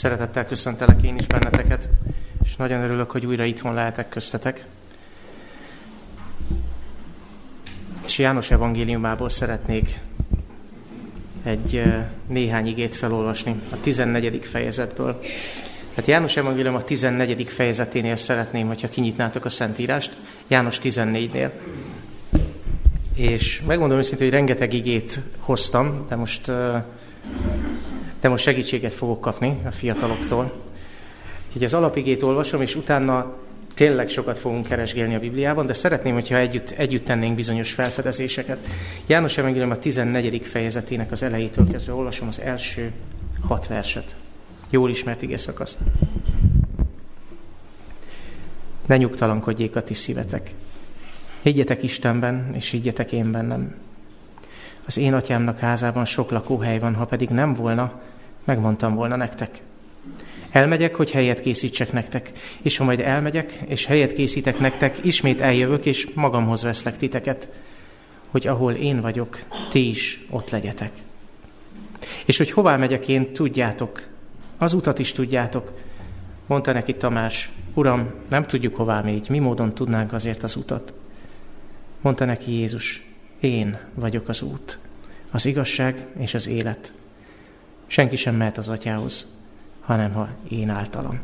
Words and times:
Szeretettel 0.00 0.46
köszöntelek 0.46 1.02
én 1.02 1.16
is 1.18 1.26
benneteket, 1.26 1.88
és 2.44 2.56
nagyon 2.56 2.82
örülök, 2.82 3.10
hogy 3.10 3.26
újra 3.26 3.44
itthon 3.44 3.74
lehetek 3.74 4.08
köztetek. 4.08 4.64
És 8.06 8.18
János 8.18 8.50
evangéliumából 8.50 9.28
szeretnék 9.28 10.00
egy 11.42 11.82
néhány 12.26 12.66
igét 12.66 12.94
felolvasni 12.94 13.60
a 13.70 13.80
14. 13.80 14.44
fejezetből. 14.44 15.20
Hát 15.94 16.06
János 16.06 16.36
evangélium 16.36 16.74
a 16.74 16.84
14. 16.84 17.48
fejezeténél 17.48 18.16
szeretném, 18.16 18.66
hogyha 18.66 18.88
kinyitnátok 18.88 19.44
a 19.44 19.48
Szentírást, 19.48 20.16
János 20.48 20.78
14-nél. 20.82 21.50
És 23.14 23.62
megmondom 23.66 23.98
őszintén, 23.98 24.26
hogy 24.26 24.36
rengeteg 24.36 24.72
igét 24.72 25.20
hoztam, 25.38 26.06
de 26.08 26.16
most, 26.16 26.50
de 28.20 28.28
most 28.28 28.42
segítséget 28.42 28.94
fogok 28.94 29.20
kapni 29.20 29.58
a 29.64 29.70
fiataloktól. 29.70 30.52
Úgyhogy 31.46 31.64
az 31.64 31.74
alapigét 31.74 32.22
olvasom, 32.22 32.62
és 32.62 32.74
utána 32.74 33.36
tényleg 33.74 34.08
sokat 34.08 34.38
fogunk 34.38 34.66
keresgélni 34.66 35.14
a 35.14 35.18
Bibliában, 35.18 35.66
de 35.66 35.72
szeretném, 35.72 36.14
hogyha 36.14 36.36
együtt, 36.36 36.70
együtt 36.70 37.04
tennénk 37.04 37.34
bizonyos 37.34 37.72
felfedezéseket. 37.72 38.66
János 39.06 39.38
Evangélium 39.38 39.70
a 39.70 39.78
14. 39.78 40.46
fejezetének 40.46 41.12
az 41.12 41.22
elejétől 41.22 41.70
kezdve 41.70 41.92
olvasom 41.92 42.28
az 42.28 42.40
első 42.40 42.92
hat 43.48 43.66
verset. 43.66 44.16
Jól 44.70 44.90
ismert 44.90 45.22
ige 45.22 45.36
szakasz. 45.36 45.76
Ne 48.86 48.96
nyugtalankodjék 48.96 49.76
a 49.76 49.82
ti 49.82 49.94
szívetek. 49.94 50.54
Higgyetek 51.42 51.82
Istenben, 51.82 52.50
és 52.54 52.70
higgyetek 52.70 53.12
én 53.12 53.30
bennem. 53.30 53.74
Az 54.86 54.96
én 54.96 55.14
atyámnak 55.14 55.58
házában 55.58 56.04
sok 56.04 56.30
lakóhely 56.30 56.78
van, 56.78 56.94
ha 56.94 57.04
pedig 57.04 57.28
nem 57.28 57.54
volna, 57.54 58.00
megmondtam 58.50 58.94
volna 58.94 59.16
nektek. 59.16 59.62
Elmegyek, 60.50 60.94
hogy 60.94 61.10
helyet 61.10 61.40
készítsek 61.40 61.92
nektek, 61.92 62.32
és 62.62 62.76
ha 62.76 62.84
majd 62.84 63.00
elmegyek, 63.00 63.60
és 63.66 63.84
helyet 63.84 64.12
készítek 64.12 64.58
nektek, 64.58 65.04
ismét 65.04 65.40
eljövök, 65.40 65.86
és 65.86 66.08
magamhoz 66.14 66.62
veszlek 66.62 66.96
titeket, 66.96 67.48
hogy 68.30 68.46
ahol 68.46 68.72
én 68.72 69.00
vagyok, 69.00 69.38
ti 69.70 69.88
is 69.88 70.26
ott 70.30 70.50
legyetek. 70.50 70.90
És 72.24 72.38
hogy 72.38 72.50
hová 72.50 72.76
megyek 72.76 73.08
én, 73.08 73.32
tudjátok, 73.32 74.06
az 74.58 74.72
utat 74.72 74.98
is 74.98 75.12
tudjátok. 75.12 75.72
Mondta 76.46 76.72
neki 76.72 76.94
Tamás, 76.94 77.50
Uram, 77.74 78.10
nem 78.28 78.46
tudjuk 78.46 78.76
hová 78.76 79.00
még, 79.00 79.24
mi 79.28 79.38
módon 79.38 79.74
tudnánk 79.74 80.12
azért 80.12 80.42
az 80.42 80.56
utat. 80.56 80.92
Mondta 82.00 82.24
neki 82.24 82.52
Jézus, 82.52 83.02
én 83.40 83.78
vagyok 83.94 84.28
az 84.28 84.42
út, 84.42 84.78
az 85.30 85.46
igazság 85.46 86.06
és 86.18 86.34
az 86.34 86.48
élet. 86.48 86.92
Senki 87.90 88.16
sem 88.16 88.34
mehet 88.34 88.58
az 88.58 88.68
atyához, 88.68 89.26
hanem 89.80 90.12
ha 90.12 90.28
én 90.48 90.68
általam. 90.68 91.20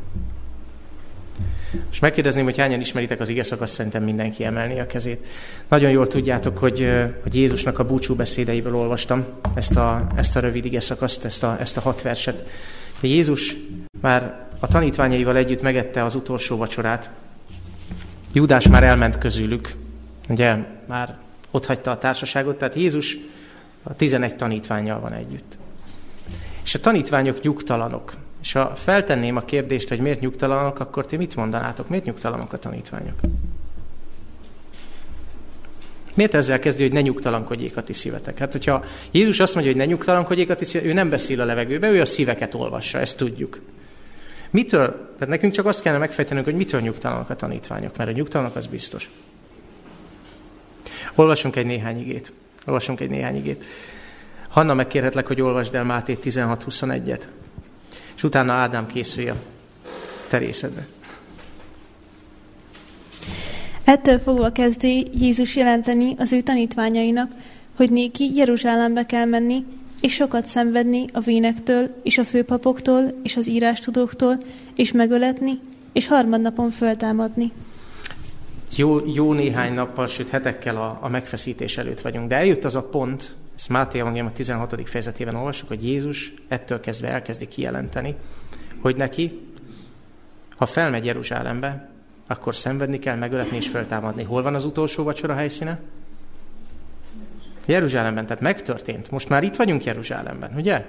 És 1.91 1.99
megkérdezném, 1.99 2.43
hogy 2.43 2.57
hányan 2.57 2.79
ismeritek 2.79 3.19
az 3.19 3.29
ige 3.29 3.43
szakaszt, 3.43 3.73
szerintem 3.73 4.03
mindenki 4.03 4.43
emelni 4.43 4.79
a 4.79 4.85
kezét. 4.85 5.27
Nagyon 5.67 5.91
jól 5.91 6.07
tudjátok, 6.07 6.57
hogy, 6.57 6.89
hogy 7.23 7.35
Jézusnak 7.35 7.79
a 7.79 7.85
búcsú 7.85 8.15
beszédeiből 8.15 8.75
olvastam 8.75 9.25
ezt 9.53 9.75
a, 9.75 10.07
ezt 10.15 10.35
a 10.35 10.39
rövid 10.39 10.65
ige 10.65 10.79
szakaszt, 10.79 11.25
ezt 11.25 11.43
a, 11.43 11.57
ezt 11.59 11.77
a 11.77 11.81
hat 11.81 12.01
verset. 12.01 12.49
De 13.01 13.07
Jézus 13.07 13.55
már 14.01 14.47
a 14.59 14.67
tanítványaival 14.67 15.35
együtt 15.35 15.61
megette 15.61 16.03
az 16.03 16.15
utolsó 16.15 16.57
vacsorát. 16.57 17.09
Júdás 18.33 18.67
már 18.67 18.83
elment 18.83 19.17
közülük, 19.17 19.73
ugye 20.29 20.55
már 20.85 21.17
ott 21.51 21.65
hagyta 21.65 21.91
a 21.91 21.97
társaságot, 21.97 22.57
tehát 22.57 22.75
Jézus 22.75 23.17
a 23.83 23.95
11 23.95 24.35
tanítványjal 24.35 24.99
van 24.99 25.13
együtt. 25.13 25.57
És 26.67 26.73
a 26.73 26.79
tanítványok 26.79 27.41
nyugtalanok. 27.41 28.13
És 28.41 28.51
ha 28.51 28.75
feltenném 28.75 29.35
a 29.35 29.41
kérdést, 29.41 29.89
hogy 29.89 29.99
miért 29.99 30.19
nyugtalanok, 30.19 30.79
akkor 30.79 31.05
ti 31.05 31.17
mit 31.17 31.35
mondanátok? 31.35 31.89
Miért 31.89 32.05
nyugtalanok 32.05 32.53
a 32.53 32.57
tanítványok? 32.57 33.19
Miért 36.13 36.33
ezzel 36.33 36.59
kezdő, 36.59 36.83
hogy 36.83 36.93
ne 36.93 37.01
nyugtalankodjék 37.01 37.77
a 37.77 37.83
ti 37.83 37.93
szívetek? 37.93 38.37
Hát, 38.37 38.51
hogyha 38.51 38.83
Jézus 39.11 39.39
azt 39.39 39.53
mondja, 39.53 39.71
hogy 39.71 39.81
ne 39.81 39.87
nyugtalankodjék 39.87 40.49
a 40.49 40.55
ti 40.55 40.65
szívetek, 40.65 40.91
ő 40.91 40.93
nem 40.93 41.09
beszél 41.09 41.41
a 41.41 41.45
levegőbe, 41.45 41.89
ő 41.89 42.01
a 42.01 42.05
szíveket 42.05 42.53
olvassa, 42.53 42.99
ezt 42.99 43.17
tudjuk. 43.17 43.59
Mitől? 44.49 45.13
Tehát 45.13 45.27
nekünk 45.27 45.53
csak 45.53 45.65
azt 45.65 45.81
kellene 45.81 46.01
megfejtenünk, 46.01 46.45
hogy 46.45 46.55
mitől 46.55 46.81
nyugtalanok 46.81 47.29
a 47.29 47.35
tanítványok, 47.35 47.97
mert 47.97 48.09
a 48.09 48.13
nyugtalanok 48.13 48.55
az 48.55 48.67
biztos. 48.67 49.09
Olvasunk 51.15 51.55
egy 51.55 51.65
néhány 51.65 51.99
igét. 51.99 52.33
Olvasunk 52.65 52.99
egy 52.99 53.09
néhány 53.09 53.35
igét. 53.35 53.63
Hanna, 54.49 54.73
megkérhetlek, 54.73 55.27
hogy 55.27 55.41
olvasd 55.41 55.75
el 55.75 55.83
Máté 55.83 56.17
16.21-et 56.23 57.21
és 58.15 58.23
utána 58.23 58.53
Ádám 58.53 58.87
készülj 58.87 59.29
a 59.29 59.35
terészedbe. 60.27 60.87
Ettől 63.83 64.19
fogva 64.19 64.51
kezdi 64.51 65.07
Jézus 65.19 65.55
jelenteni 65.55 66.15
az 66.17 66.33
ő 66.33 66.41
tanítványainak, 66.41 67.31
hogy 67.75 67.91
néki 67.91 68.35
Jeruzsálembe 68.35 69.05
kell 69.05 69.25
menni, 69.25 69.65
és 70.01 70.13
sokat 70.13 70.45
szenvedni 70.45 71.05
a 71.13 71.19
vénektől, 71.19 71.89
és 72.03 72.17
a 72.17 72.23
főpapoktól, 72.23 73.13
és 73.23 73.37
az 73.37 73.47
írástudóktól, 73.47 74.37
és 74.75 74.91
megöletni, 74.91 75.59
és 75.91 76.07
harmadnapon 76.07 76.69
föltámadni. 76.69 77.51
Jó, 78.75 79.13
jó 79.13 79.33
néhány 79.33 79.73
nappal, 79.73 80.07
sőt 80.07 80.29
hetekkel 80.29 80.77
a, 80.77 80.97
a 81.01 81.07
megfeszítés 81.07 81.77
előtt 81.77 82.01
vagyunk. 82.01 82.27
De 82.27 82.35
eljött 82.35 82.63
az 82.63 82.75
a 82.75 82.83
pont, 82.83 83.35
ezt 83.57 83.69
Máté 83.69 83.99
Evangélium 83.99 84.27
a 84.27 84.31
16. 84.31 84.89
fejezetében 84.89 85.35
olvassuk, 85.35 85.67
hogy 85.67 85.83
Jézus 85.83 86.33
ettől 86.47 86.79
kezdve 86.79 87.07
elkezdi 87.07 87.47
kijelenteni, 87.47 88.15
hogy 88.81 88.95
neki, 88.95 89.41
ha 90.55 90.65
felmegy 90.65 91.05
Jeruzsálembe, 91.05 91.89
akkor 92.27 92.55
szenvedni 92.55 92.99
kell, 92.99 93.15
megöletni 93.15 93.57
és 93.57 93.67
feltámadni. 93.67 94.23
Hol 94.23 94.41
van 94.41 94.55
az 94.55 94.65
utolsó 94.65 95.03
vacsora 95.03 95.33
helyszíne? 95.33 95.79
Jeruzsálemben, 97.65 98.25
tehát 98.25 98.41
megtörtént. 98.41 99.11
Most 99.11 99.29
már 99.29 99.43
itt 99.43 99.55
vagyunk 99.55 99.83
Jeruzsálemben, 99.83 100.53
ugye? 100.55 100.85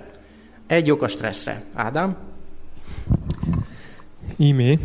Egy 0.66 0.90
ok 0.90 1.02
a 1.02 1.08
stresszre. 1.08 1.62
Ádám? 1.74 2.16
Ímé, 4.36 4.78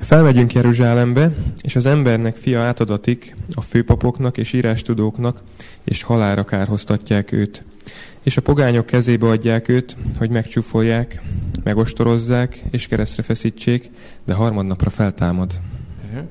felmegyünk 0.00 0.52
Jeruzsálembe, 0.52 1.32
és 1.62 1.76
az 1.76 1.86
embernek 1.86 2.36
fia 2.36 2.60
átadatik 2.60 3.34
a 3.54 3.60
főpapoknak 3.60 4.38
és 4.38 4.52
írástudóknak, 4.52 5.42
és 5.84 6.02
halára 6.02 6.44
kárhoztatják 6.44 7.32
őt. 7.32 7.64
És 8.22 8.36
a 8.36 8.42
pogányok 8.42 8.86
kezébe 8.86 9.26
adják 9.26 9.68
őt, 9.68 9.96
hogy 10.18 10.30
megcsúfolják, 10.30 11.20
megostorozzák 11.64 12.62
és 12.70 12.86
keresztre 12.86 13.22
feszítsék, 13.22 13.90
de 14.24 14.34
harmadnapra 14.34 14.90
feltámad. 14.90 15.52
Uh-huh. 16.10 16.28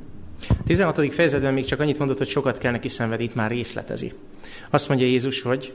16. 0.66 1.13
fejezetben 1.13 1.53
még 1.53 1.66
csak 1.66 1.80
annyit 1.80 1.97
mondott, 1.97 2.18
hogy 2.18 2.28
sokat 2.28 2.57
kell 2.57 2.72
neki 2.72 2.88
szenvedni, 2.88 3.24
itt 3.24 3.36
már 3.36 3.50
részletezi. 3.50 4.13
Azt 4.69 4.88
mondja 4.88 5.07
Jézus, 5.07 5.41
hogy 5.41 5.74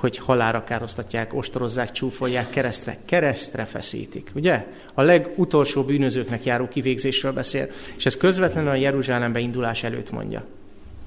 hogy 0.00 0.18
halára 0.18 0.64
károztatják, 0.64 1.34
ostorozzák, 1.34 1.92
csúfolják, 1.92 2.50
keresztre, 2.50 2.96
keresztre 3.04 3.64
feszítik. 3.64 4.30
Ugye? 4.34 4.66
A 4.94 5.02
legutolsó 5.02 5.82
bűnözőknek 5.82 6.44
járó 6.44 6.68
kivégzésről 6.68 7.32
beszél, 7.32 7.68
és 7.96 8.06
ez 8.06 8.16
közvetlenül 8.16 8.70
a 8.70 8.74
Jeruzsálembe 8.74 9.38
indulás 9.38 9.82
előtt 9.82 10.10
mondja. 10.10 10.44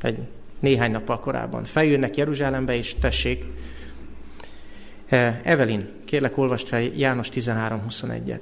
Egy 0.01 0.17
néhány 0.59 0.91
nappal 0.91 1.19
korábban. 1.19 1.63
Feljönnek 1.63 2.17
Jeruzsálembe, 2.17 2.75
és 2.75 2.95
tessék. 3.01 3.43
Eh, 5.07 5.39
Evelin, 5.43 5.89
kérlek 6.05 6.37
olvast 6.37 6.67
fel 6.67 6.81
János 6.81 7.29
13.21-et. 7.29 8.41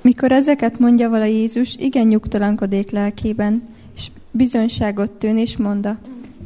Mikor 0.00 0.32
ezeket 0.32 0.78
mondja 0.78 1.08
vala 1.08 1.24
Jézus, 1.24 1.76
igen 1.78 2.06
nyugtalankodék 2.06 2.90
lelkében, 2.90 3.62
és 3.94 4.06
bizonyságot 4.30 5.10
tűn, 5.10 5.38
és 5.38 5.56
mondta, 5.56 5.98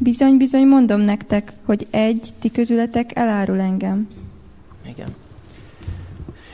bizony-bizony 0.02 0.66
mondom 0.66 1.00
nektek, 1.00 1.52
hogy 1.64 1.86
egy 1.90 2.28
ti 2.38 2.50
közületek 2.50 3.10
elárul 3.14 3.60
engem. 3.60 4.08
Igen. 4.88 5.08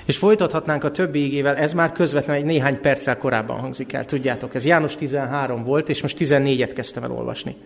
És 0.05 0.17
folytathatnánk 0.17 0.85
a 0.85 0.91
többi 0.91 1.25
ígével, 1.25 1.57
ez 1.57 1.73
már 1.73 1.93
közvetlenül 1.93 2.43
egy 2.43 2.49
néhány 2.49 2.81
perccel 2.81 3.17
korábban 3.17 3.61
hangzik 3.61 3.93
el, 3.93 4.05
tudjátok, 4.05 4.55
ez 4.55 4.65
János 4.65 4.97
13 4.97 5.65
volt, 5.65 5.89
és 5.89 6.03
most 6.03 6.17
14-et 6.21 6.71
kezdtem 6.75 7.03
el 7.03 7.13
olvasni. 7.13 7.57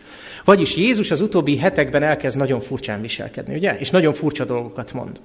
Vagyis 0.44 0.76
Jézus 0.76 1.10
az 1.10 1.20
utóbbi 1.20 1.56
hetekben 1.56 2.02
elkezd 2.02 2.36
nagyon 2.36 2.60
furcsán 2.60 3.00
viselkedni, 3.00 3.54
ugye? 3.54 3.78
És 3.78 3.90
nagyon 3.90 4.12
furcsa 4.12 4.44
dolgokat 4.44 4.92
mond. 4.92 5.20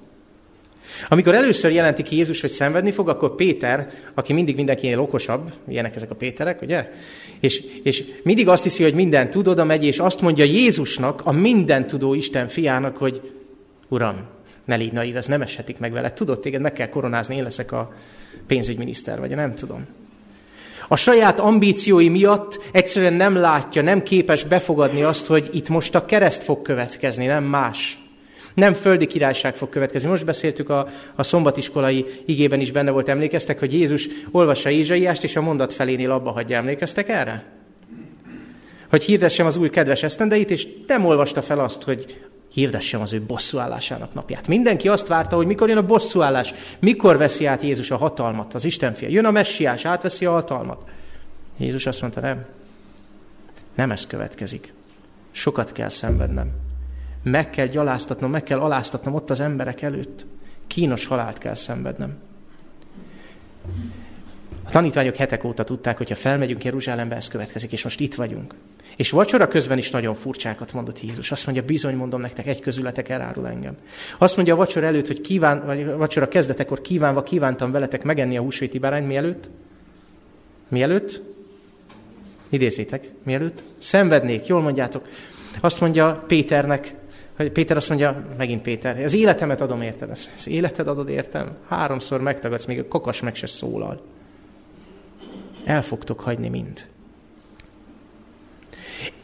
Amikor 1.08 1.34
először 1.34 1.72
jelenti 1.72 2.02
ki 2.02 2.16
Jézus, 2.16 2.40
hogy 2.40 2.50
szenvedni 2.50 2.90
fog, 2.90 3.08
akkor 3.08 3.34
Péter, 3.34 3.90
aki 4.14 4.32
mindig 4.32 4.56
mindenkinél 4.56 5.00
okosabb, 5.00 5.52
ilyenek 5.68 5.94
ezek 5.94 6.10
a 6.10 6.14
Péterek, 6.14 6.62
ugye? 6.62 6.90
És, 7.40 7.62
és 7.82 8.04
mindig 8.22 8.48
azt 8.48 8.62
hiszi, 8.62 8.82
hogy 8.82 8.94
minden 8.94 9.30
tud, 9.30 9.48
oda 9.48 9.64
megy, 9.64 9.84
és 9.84 9.98
azt 9.98 10.20
mondja 10.20 10.44
Jézusnak, 10.44 11.20
a 11.24 11.32
minden 11.32 11.86
tudó 11.86 12.14
Isten 12.14 12.48
fiának, 12.48 12.96
hogy 12.96 13.32
Uram, 13.88 14.16
ne 14.64 14.76
légy 14.76 14.92
naív, 14.92 15.16
ez 15.16 15.26
nem 15.26 15.42
eshetik 15.42 15.78
meg 15.78 15.92
veled. 15.92 16.12
Tudod, 16.12 16.40
téged 16.40 16.60
meg 16.60 16.72
kell 16.72 16.88
koronázni, 16.88 17.36
én 17.36 17.42
leszek 17.42 17.72
a 17.72 17.92
pénzügyminiszter, 18.46 19.18
vagy 19.18 19.34
nem 19.34 19.54
tudom. 19.54 19.86
A 20.88 20.96
saját 20.96 21.40
ambíciói 21.40 22.08
miatt 22.08 22.60
egyszerűen 22.72 23.12
nem 23.12 23.36
látja, 23.36 23.82
nem 23.82 24.02
képes 24.02 24.44
befogadni 24.44 25.02
azt, 25.02 25.26
hogy 25.26 25.48
itt 25.52 25.68
most 25.68 25.94
a 25.94 26.04
kereszt 26.04 26.42
fog 26.42 26.62
következni, 26.62 27.26
nem 27.26 27.44
más. 27.44 27.98
Nem 28.56 28.72
földi 28.72 29.06
királyság 29.06 29.56
fog 29.56 29.68
következni. 29.68 30.08
Most 30.08 30.24
beszéltük 30.24 30.68
a, 30.68 30.88
a 31.14 31.22
szombatiskolai 31.22 32.06
igében 32.24 32.60
is 32.60 32.72
benne 32.72 32.90
volt, 32.90 33.08
emlékeztek, 33.08 33.58
hogy 33.58 33.72
Jézus 33.72 34.08
olvassa 34.30 34.70
Ézsaiást, 34.70 35.24
és 35.24 35.36
a 35.36 35.40
mondat 35.40 35.72
felénél 35.72 36.10
abba 36.10 36.30
hagyja. 36.30 36.56
Emlékeztek 36.56 37.08
erre? 37.08 37.44
Hogy 38.90 39.02
hirdessem 39.02 39.46
az 39.46 39.56
új 39.56 39.70
kedves 39.70 40.02
esztendeit, 40.02 40.50
és 40.50 40.68
nem 40.86 41.04
olvasta 41.04 41.42
fel 41.42 41.58
azt, 41.58 41.82
hogy 41.82 42.24
hirdessem 42.52 43.00
az 43.00 43.12
ő 43.12 43.22
bosszúállásának 43.22 44.14
napját. 44.14 44.48
Mindenki 44.48 44.88
azt 44.88 45.06
várta, 45.06 45.36
hogy 45.36 45.46
mikor 45.46 45.68
jön 45.68 45.78
a 45.78 45.86
bosszúállás, 45.86 46.54
mikor 46.78 47.16
veszi 47.16 47.46
át 47.46 47.62
Jézus 47.62 47.90
a 47.90 47.96
hatalmat, 47.96 48.54
az 48.54 48.64
Isten 48.64 48.94
fia. 48.94 49.08
Jön 49.08 49.24
a 49.24 49.30
messiás, 49.30 49.84
átveszi 49.84 50.24
a 50.24 50.32
hatalmat. 50.32 50.82
Jézus 51.56 51.86
azt 51.86 52.00
mondta, 52.00 52.20
nem. 52.20 52.44
Nem 53.74 53.90
ez 53.90 54.06
következik. 54.06 54.72
Sokat 55.30 55.72
kell 55.72 55.88
szenvednem. 55.88 56.65
Meg 57.30 57.50
kell 57.50 57.66
gyaláztatnom, 57.66 58.30
meg 58.30 58.42
kell 58.42 58.58
aláztatnom 58.58 59.14
ott 59.14 59.30
az 59.30 59.40
emberek 59.40 59.82
előtt. 59.82 60.26
Kínos 60.66 61.06
halált 61.06 61.38
kell 61.38 61.54
szenvednem. 61.54 62.18
A 64.64 64.70
tanítványok 64.70 65.16
hetek 65.16 65.44
óta 65.44 65.64
tudták, 65.64 65.96
hogy 65.96 66.08
ha 66.08 66.14
felmegyünk 66.14 66.64
Jeruzsálembe, 66.64 67.16
ez 67.16 67.28
következik, 67.28 67.72
és 67.72 67.82
most 67.82 68.00
itt 68.00 68.14
vagyunk. 68.14 68.54
És 68.96 69.10
vacsora 69.10 69.48
közben 69.48 69.78
is 69.78 69.90
nagyon 69.90 70.14
furcsákat 70.14 70.72
mondott 70.72 71.00
Jézus. 71.00 71.32
Azt 71.32 71.44
mondja, 71.46 71.64
bizony 71.64 71.96
mondom 71.96 72.20
nektek, 72.20 72.46
egy 72.46 72.60
közületek 72.60 73.08
elárul 73.08 73.48
engem. 73.48 73.76
Azt 74.18 74.36
mondja 74.36 74.54
a 74.54 74.56
vacsora 74.56 74.86
előtt, 74.86 75.06
hogy 75.06 75.20
kíván, 75.20 75.66
vagy 75.66 75.82
a 75.82 75.96
vacsora 75.96 76.28
kezdetekor 76.28 76.80
kívánva 76.80 77.22
kívántam 77.22 77.70
veletek 77.70 78.02
megenni 78.02 78.36
a 78.36 78.42
húsvéti 78.42 78.78
bárányt, 78.78 79.06
mielőtt? 79.06 79.50
Mielőtt? 80.68 81.22
Idézzétek, 82.48 83.10
mielőtt? 83.22 83.62
Szenvednék, 83.78 84.46
jól 84.46 84.60
mondjátok. 84.60 85.08
Azt 85.60 85.80
mondja 85.80 86.24
Péternek, 86.26 86.94
hogy 87.36 87.52
Péter 87.52 87.76
azt 87.76 87.88
mondja, 87.88 88.26
megint 88.36 88.62
Péter, 88.62 89.04
az 89.04 89.14
életemet 89.14 89.60
adom 89.60 89.82
érted, 89.82 90.10
az 90.10 90.48
életed 90.48 90.88
adod 90.88 91.08
értem, 91.08 91.56
háromszor 91.68 92.20
megtagadsz, 92.20 92.64
még 92.64 92.78
a 92.78 92.88
kakas 92.88 93.20
meg 93.20 93.34
se 93.34 93.46
szólal. 93.46 94.02
El 95.64 95.82
fogtok 95.82 96.20
hagyni 96.20 96.48
mind. 96.48 96.86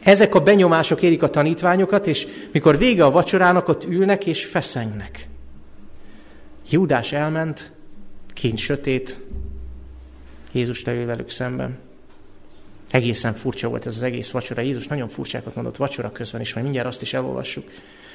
Ezek 0.03 0.35
a 0.35 0.41
benyomások 0.41 1.01
érik 1.01 1.23
a 1.23 1.29
tanítványokat, 1.29 2.07
és 2.07 2.27
mikor 2.51 2.77
vége 2.77 3.05
a 3.05 3.11
vacsorának, 3.11 3.67
ott 3.67 3.83
ülnek 3.83 4.25
és 4.25 4.45
feszengnek. 4.45 5.27
Júdás 6.69 7.11
elment, 7.11 7.71
kint 8.33 8.57
sötét, 8.57 9.17
Jézus 10.51 10.83
leül 10.83 11.05
velük 11.05 11.29
szemben. 11.29 11.77
Egészen 12.91 13.33
furcsa 13.33 13.67
volt 13.67 13.85
ez 13.85 13.95
az 13.95 14.03
egész 14.03 14.31
vacsora. 14.31 14.61
Jézus 14.61 14.87
nagyon 14.87 15.07
furcsákat 15.07 15.55
mondott 15.55 15.75
vacsora 15.75 16.11
közben 16.11 16.41
is, 16.41 16.53
majd 16.53 16.65
mindjárt 16.65 16.89
azt 16.89 17.01
is 17.01 17.13
elolvassuk. 17.13 17.69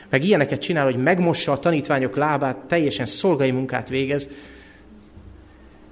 Meg 0.08 0.24
ilyeneket 0.24 0.60
csinál, 0.60 0.84
hogy 0.84 0.96
megmossa 0.96 1.52
a 1.52 1.58
tanítványok 1.58 2.16
lábát, 2.16 2.56
teljesen 2.56 3.06
szolgai 3.06 3.50
munkát 3.50 3.88
végez. 3.88 4.28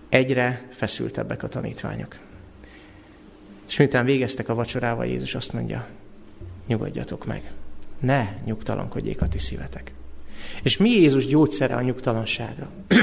Egyre 0.09 0.69
feszültebbek 0.71 1.43
a 1.43 1.49
tanítványok. 1.49 2.19
És 3.67 3.77
miután 3.77 4.05
végeztek 4.05 4.49
a 4.49 4.55
vacsorával, 4.55 5.07
Jézus 5.07 5.35
azt 5.35 5.53
mondja, 5.53 5.87
nyugodjatok 6.67 7.27
meg. 7.27 7.51
Ne 8.01 8.39
nyugtalankodjék 8.45 9.23
a 9.23 9.29
ti 9.29 9.39
szívetek. 9.39 9.93
És 10.63 10.77
mi 10.77 10.91
Jézus 10.91 11.27
gyógyszere 11.27 11.75
a 11.75 11.81
nyugtalanságra? 11.81 12.71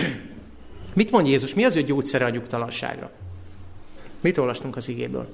Mit 0.93 1.11
mond 1.11 1.27
Jézus? 1.27 1.53
Mi 1.53 1.63
az 1.63 1.75
ő 1.75 1.83
gyógyszere 1.83 2.25
a 2.25 2.29
nyugtalanságra? 2.29 3.11
Mit 4.21 4.37
olvastunk 4.37 4.75
az 4.75 4.89
igéből? 4.89 5.29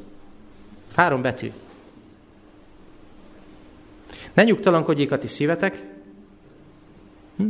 Három 0.96 1.22
betű. 1.22 1.52
Ne 4.34 4.44
nyugtalankodjék 4.44 5.12
a 5.12 5.18
ti 5.18 5.28
szívetek. 5.28 5.84
Hm? 7.38 7.48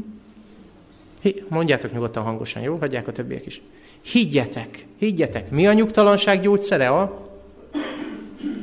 Mondjátok 1.48 1.94
nyugodtan 1.94 2.24
hangosan, 2.24 2.62
jó? 2.62 2.76
Hagyják 2.76 3.08
a 3.08 3.12
többiek 3.12 3.46
is. 3.46 3.62
Higgyetek, 4.02 4.86
higgyetek. 4.98 5.50
Mi 5.52 5.68
a 5.68 5.74
nyugtalanság 5.74 6.42
gyógyszere? 6.42 6.90
A 6.90 7.30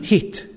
hit. 0.03 0.49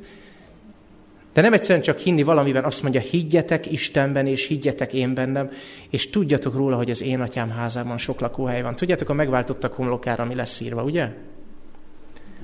De 1.33 1.41
nem 1.41 1.53
egyszerűen 1.53 1.83
csak 1.83 1.97
hinni 1.97 2.23
valamiben, 2.23 2.63
azt 2.63 2.81
mondja, 2.81 3.01
higgyetek 3.01 3.71
Istenben, 3.71 4.27
és 4.27 4.45
higgyetek 4.45 4.93
én 4.93 5.13
bennem, 5.13 5.49
és 5.89 6.09
tudjatok 6.09 6.55
róla, 6.55 6.75
hogy 6.75 6.89
az 6.89 7.01
én 7.01 7.21
atyám 7.21 7.49
házában 7.49 7.97
sok 7.97 8.19
lakóhely 8.19 8.61
van. 8.61 8.75
Tudjátok 8.75 9.09
a 9.09 9.13
megváltottak 9.13 9.73
homlokára, 9.73 10.23
ami 10.23 10.35
lesz 10.35 10.59
írva, 10.59 10.83
ugye? 10.83 11.09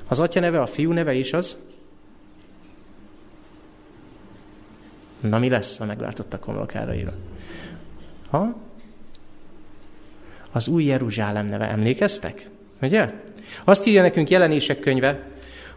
Az 0.08 0.20
atya 0.20 0.40
neve, 0.40 0.62
a 0.62 0.66
fiú 0.66 0.92
neve 0.92 1.14
is 1.14 1.34
az? 1.34 1.58
Na 5.20 5.40
mi 5.40 5.50
lesz 5.50 5.80
a 5.80 5.86
megváltottak 5.86 6.44
homlokára 6.44 6.96
írva? 6.96 7.12
Ha? 8.30 8.56
Az 10.52 10.68
új 10.68 10.84
Jeruzsálem 10.84 11.48
neve. 11.48 11.70
Emlékeztek? 11.70 12.50
Ugye? 12.82 13.12
Azt 13.64 13.86
írja 13.86 14.02
nekünk 14.02 14.30
jelenések 14.30 14.80
könyve, 14.80 15.24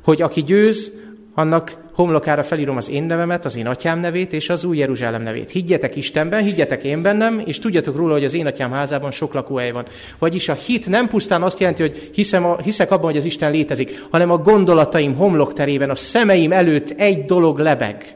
hogy 0.00 0.23
aki 0.23 0.43
győz, 0.43 0.93
annak 1.35 1.76
homlokára 1.93 2.43
felírom 2.43 2.76
az 2.76 2.90
én 2.90 3.02
nevemet, 3.02 3.44
az 3.44 3.56
én 3.56 3.67
atyám 3.67 3.99
nevét 3.99 4.32
és 4.32 4.49
az 4.49 4.64
új 4.64 4.76
Jeruzsálem 4.76 5.23
nevét. 5.23 5.50
Higgyetek 5.50 5.96
Istenben, 5.96 6.43
higgyetek 6.43 6.85
én 6.85 7.02
bennem, 7.02 7.43
és 7.44 7.58
tudjatok 7.58 7.96
róla, 7.96 8.12
hogy 8.12 8.25
az 8.25 8.35
én 8.35 8.46
atyám 8.46 8.70
házában 8.70 9.11
sok 9.11 9.35
lakóhely 9.35 9.70
van. 9.70 9.87
Vagyis 10.19 10.49
a 10.49 10.55
hit 10.55 10.88
nem 10.88 11.08
pusztán 11.08 11.43
azt 11.43 11.61
jelenti, 11.61 11.82
hogy 11.82 12.11
hiszem 12.12 12.44
a, 12.44 12.56
hiszek 12.62 12.90
abban, 12.90 13.05
hogy 13.05 13.17
az 13.17 13.25
Isten 13.25 13.50
létezik, 13.50 14.05
hanem 14.11 14.31
a 14.31 14.38
gondolataim 14.38 15.14
homlokterében, 15.14 15.90
a 15.90 15.96
szemeim 15.96 16.52
előtt 16.52 16.90
egy 16.90 17.25
dolog 17.25 17.58
lebeg. 17.58 18.14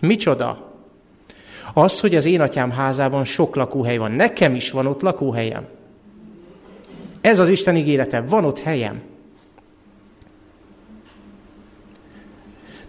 Micsoda? 0.00 0.72
Az, 1.74 2.00
hogy 2.00 2.14
az 2.14 2.24
én 2.24 2.40
atyám 2.40 2.70
házában 2.70 3.24
sok 3.24 3.54
lakóhely 3.54 3.96
van. 3.96 4.10
Nekem 4.10 4.54
is 4.54 4.70
van 4.70 4.86
ott 4.86 5.00
lakóhelyem. 5.00 5.66
Ez 7.20 7.38
az 7.38 7.48
Isten 7.48 7.76
ígérete. 7.76 8.20
Van 8.20 8.44
ott 8.44 8.58
helyem. 8.58 9.02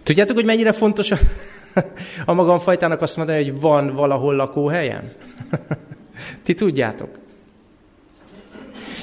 Tudjátok, 0.02 0.36
hogy 0.36 0.44
mennyire 0.44 0.72
fontos 0.72 1.10
a, 1.10 1.18
a 2.24 2.32
magamfajtának 2.32 3.02
azt 3.02 3.16
mondani, 3.16 3.44
hogy 3.44 3.60
van 3.60 3.94
valahol 3.94 4.34
lakóhelyem? 4.34 5.12
Ti 6.44 6.54
tudjátok. 6.54 7.18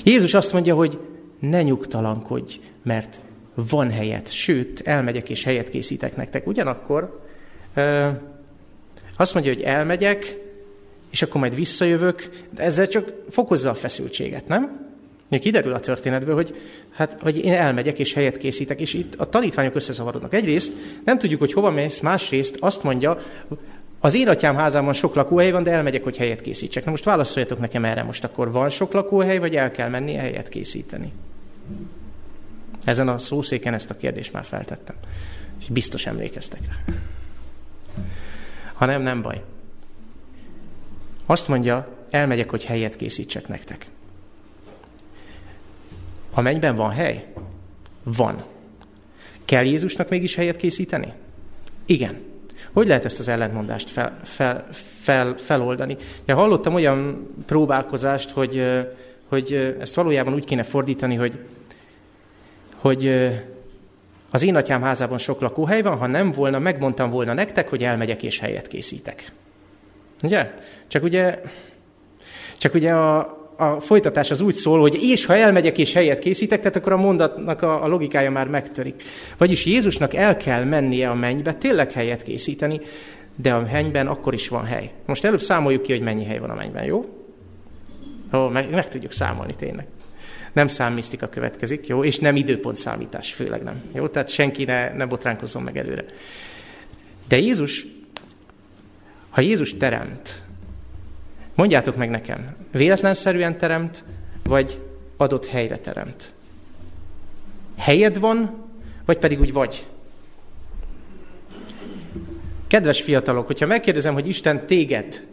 Jézus 0.04 0.34
azt 0.34 0.54
mondja, 0.54 0.76
hogy 0.76 1.00
ne 1.40 1.64
nyugtalankodj, 1.64 2.60
mert 2.84 3.20
van 3.54 3.92
helyet, 3.92 4.32
sőt, 4.32 4.82
elmegyek 4.88 5.30
és 5.30 5.44
helyet 5.44 5.70
készítek 5.70 6.16
nektek. 6.16 6.48
Ugyanakkor 6.48 7.29
azt 9.18 9.34
mondja, 9.34 9.54
hogy 9.54 9.62
elmegyek, 9.62 10.38
és 11.10 11.22
akkor 11.22 11.42
majd 11.42 11.56
visszajövök, 11.56 12.30
de 12.50 12.64
ezzel 12.64 12.88
csak 12.88 13.14
fokozza 13.30 13.70
a 13.70 13.76
feszültséget, 13.76 14.48
nem? 14.48 14.88
Még 15.28 15.40
kiderül 15.40 15.74
a 15.74 15.80
történetből, 15.80 16.36
hogy, 16.36 16.56
hát, 16.92 17.18
hogy 17.22 17.46
én 17.46 17.54
elmegyek 17.54 18.00
és 18.00 18.14
helyet 18.14 18.38
készítek, 18.38 18.80
és 18.80 18.94
itt 18.94 19.16
a 19.16 19.30
tanítványok 19.30 19.76
összezavarodnak. 19.76 20.34
Egyrészt 20.34 20.74
nem 21.06 21.18
tudjuk, 21.18 21.40
hogy 21.40 21.54
hova 21.54 21.70
mész, 21.70 22.00
másrészt 22.00 22.58
azt 22.60 22.84
mondja, 22.84 23.18
az 24.00 24.16
én 24.16 24.28
atyám 24.28 24.56
házában 24.56 24.94
sok 24.94 25.16
lakóhely 25.16 25.52
van, 25.52 25.64
de 25.64 25.72
elmegyek, 25.72 26.04
hogy 26.04 26.18
helyet 26.18 26.42
készítsek. 26.42 26.86
Na 26.86 26.92
most 26.92 27.04
válaszoljatok 27.04 27.60
nekem 27.60 27.86
erre 27.86 28.04
most 28.04 28.24
akkor, 28.24 28.52
van 28.52 28.70
sok 28.70 28.94
lakóhely, 28.94 29.38
vagy 29.38 29.56
el 29.56 29.72
kell 29.72 29.90
menni 29.90 30.14
helyet 30.14 30.50
készíteni? 30.50 31.12
Ezen 32.84 33.08
a 33.08 33.18
szószéken 33.18 33.74
ezt 33.74 33.90
a 33.90 33.96
kérdést 33.96 34.34
már 34.34 34.44
feltettem. 34.44 34.96
És 35.60 35.70
biztos 35.70 36.06
emlékeztek 36.06 36.60
rá. 36.68 36.94
Ha 38.80 38.86
nem, 38.86 39.02
nem 39.02 39.22
baj. 39.22 39.44
Azt 41.26 41.48
mondja, 41.48 41.86
elmegyek, 42.10 42.50
hogy 42.50 42.66
helyet 42.66 42.96
készítsek 42.96 43.48
nektek. 43.48 43.88
A 46.34 46.42
mennyben 46.42 46.76
van 46.76 46.92
hely? 46.92 47.34
Van. 48.04 48.44
Kell 49.46 49.64
Jézusnak 49.64 50.10
mégis 50.10 50.36
helyet 50.36 50.56
készíteni? 50.56 51.14
Igen. 51.86 52.20
Hogy 52.72 52.88
lehet 52.88 53.06
ezt 53.06 53.20
az 53.20 53.28
ellentmondást 53.28 53.90
fel, 53.90 54.20
fel, 54.24 54.68
fel, 54.72 55.36
feloldani? 55.38 55.98
Ja, 56.26 56.36
hallottam 56.36 56.74
olyan 56.74 57.28
próbálkozást, 57.46 58.30
hogy, 58.30 58.64
hogy 59.28 59.76
ezt 59.80 59.96
valójában 59.96 60.34
úgy 60.34 60.46
kéne 60.46 60.64
fordítani, 60.64 61.16
hogy, 61.16 61.46
hogy 62.76 63.30
az 64.32 64.44
én 64.44 64.56
atyám 64.56 64.82
házában 64.82 65.18
sok 65.18 65.42
lakóhely 65.42 65.82
van, 65.82 65.98
ha 65.98 66.08
nem 66.08 66.32
volna, 66.32 66.60
megmondtam 66.60 67.10
volna 67.10 67.34
nektek, 67.34 67.70
hogy 67.70 67.84
elmegyek 67.84 68.24
és 68.24 68.40
helyet 68.40 68.68
készítek. 68.68 69.32
Ugye? 70.24 70.52
Csak 70.88 71.04
ugye, 71.04 71.42
csak 72.58 72.74
ugye 72.74 72.92
a, 72.92 73.18
a 73.58 73.80
folytatás 73.80 74.32
az 74.32 74.42
úgy 74.42 74.54
szól, 74.54 74.80
hogy 74.80 74.98
és 75.02 75.26
ha 75.26 75.36
elmegyek 75.36 75.78
és 75.78 75.94
helyet 75.94 76.20
készítek, 76.20 76.60
tehát 76.60 76.76
akkor 76.76 76.92
a 76.92 76.98
mondatnak 76.98 77.62
a, 77.62 77.84
a 77.84 77.88
logikája 77.88 78.32
már 78.32 78.48
megtörik. 78.48 79.04
Vagyis 79.38 79.66
Jézusnak 79.66 80.14
el 80.14 80.38
kell 80.38 80.64
mennie 80.64 81.10
a 81.10 81.16
mennybe, 81.16 81.54
tényleg 81.54 81.92
helyet 81.92 82.24
készíteni, 82.24 82.80
de 83.36 83.54
a 83.54 83.68
mennyben 83.72 84.08
akkor 84.08 84.34
is 84.34 84.48
van 84.48 84.66
hely. 84.66 84.92
Most 85.06 85.26
előbb 85.26 85.42
számoljuk 85.42 85.82
ki, 85.82 85.92
hogy 85.92 86.02
mennyi 86.02 86.26
hely 86.26 86.40
van 86.40 86.50
a 86.50 86.56
mennyben, 86.56 86.84
jó? 86.84 87.06
Ó, 88.34 88.48
meg, 88.48 88.70
meg 88.70 88.90
tudjuk 88.90 89.12
számolni 89.12 89.56
tényleg. 89.56 89.88
Nem 90.54 90.68
számmisztika 90.68 91.30
következik, 91.30 91.88
jó? 91.88 92.04
És 92.04 92.20
nem 92.20 92.36
időpont 92.36 92.78
számítás, 92.78 93.34
főleg 93.34 93.64
nem. 93.64 93.82
Jó? 93.94 94.08
Tehát 94.08 94.30
senki 94.30 94.64
ne, 94.64 94.94
ne 94.94 95.06
botránkozzon 95.06 95.64
meg 95.64 95.78
előre. 95.78 96.06
De 97.28 97.38
Jézus, 97.38 97.86
ha 99.30 99.42
Jézus 99.42 99.78
teremt, 99.78 100.42
Mondjátok 101.60 101.96
meg 101.96 102.10
nekem, 102.10 102.46
véletlenszerűen 102.72 103.58
teremt, 103.58 104.04
vagy 104.44 104.80
adott 105.18 105.48
helyre 105.48 105.78
teremt? 105.78 106.34
Helyed 107.78 108.20
van, 108.20 108.66
vagy 109.06 109.18
pedig 109.18 109.40
úgy 109.40 109.54
vagy? 109.54 109.88
Kedves 112.68 113.02
fiatalok, 113.02 113.48
hogyha 113.48 113.66
megkérdezem, 113.66 114.14
hogy 114.14 114.28
Isten 114.28 114.66
téged 114.66 115.28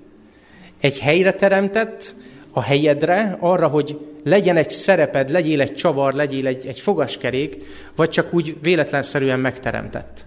egy 0.81 0.99
helyre 0.99 1.33
teremtett, 1.33 2.15
a 2.57 2.63
helyedre, 2.63 3.37
arra, 3.41 3.69
hogy 3.69 3.99
legyen 4.25 4.57
egy 4.57 4.71
szereped, 4.71 5.31
legyél 5.31 5.61
egy 5.61 5.75
csavar, 5.75 6.15
legyél 6.15 6.47
egy, 6.47 6.67
egy 6.67 6.81
fogaskerék, 6.81 7.57
vagy 7.95 8.09
csak 8.09 8.35
úgy 8.35 8.57
véletlenszerűen 8.63 9.41
megteremtett. 9.41 10.25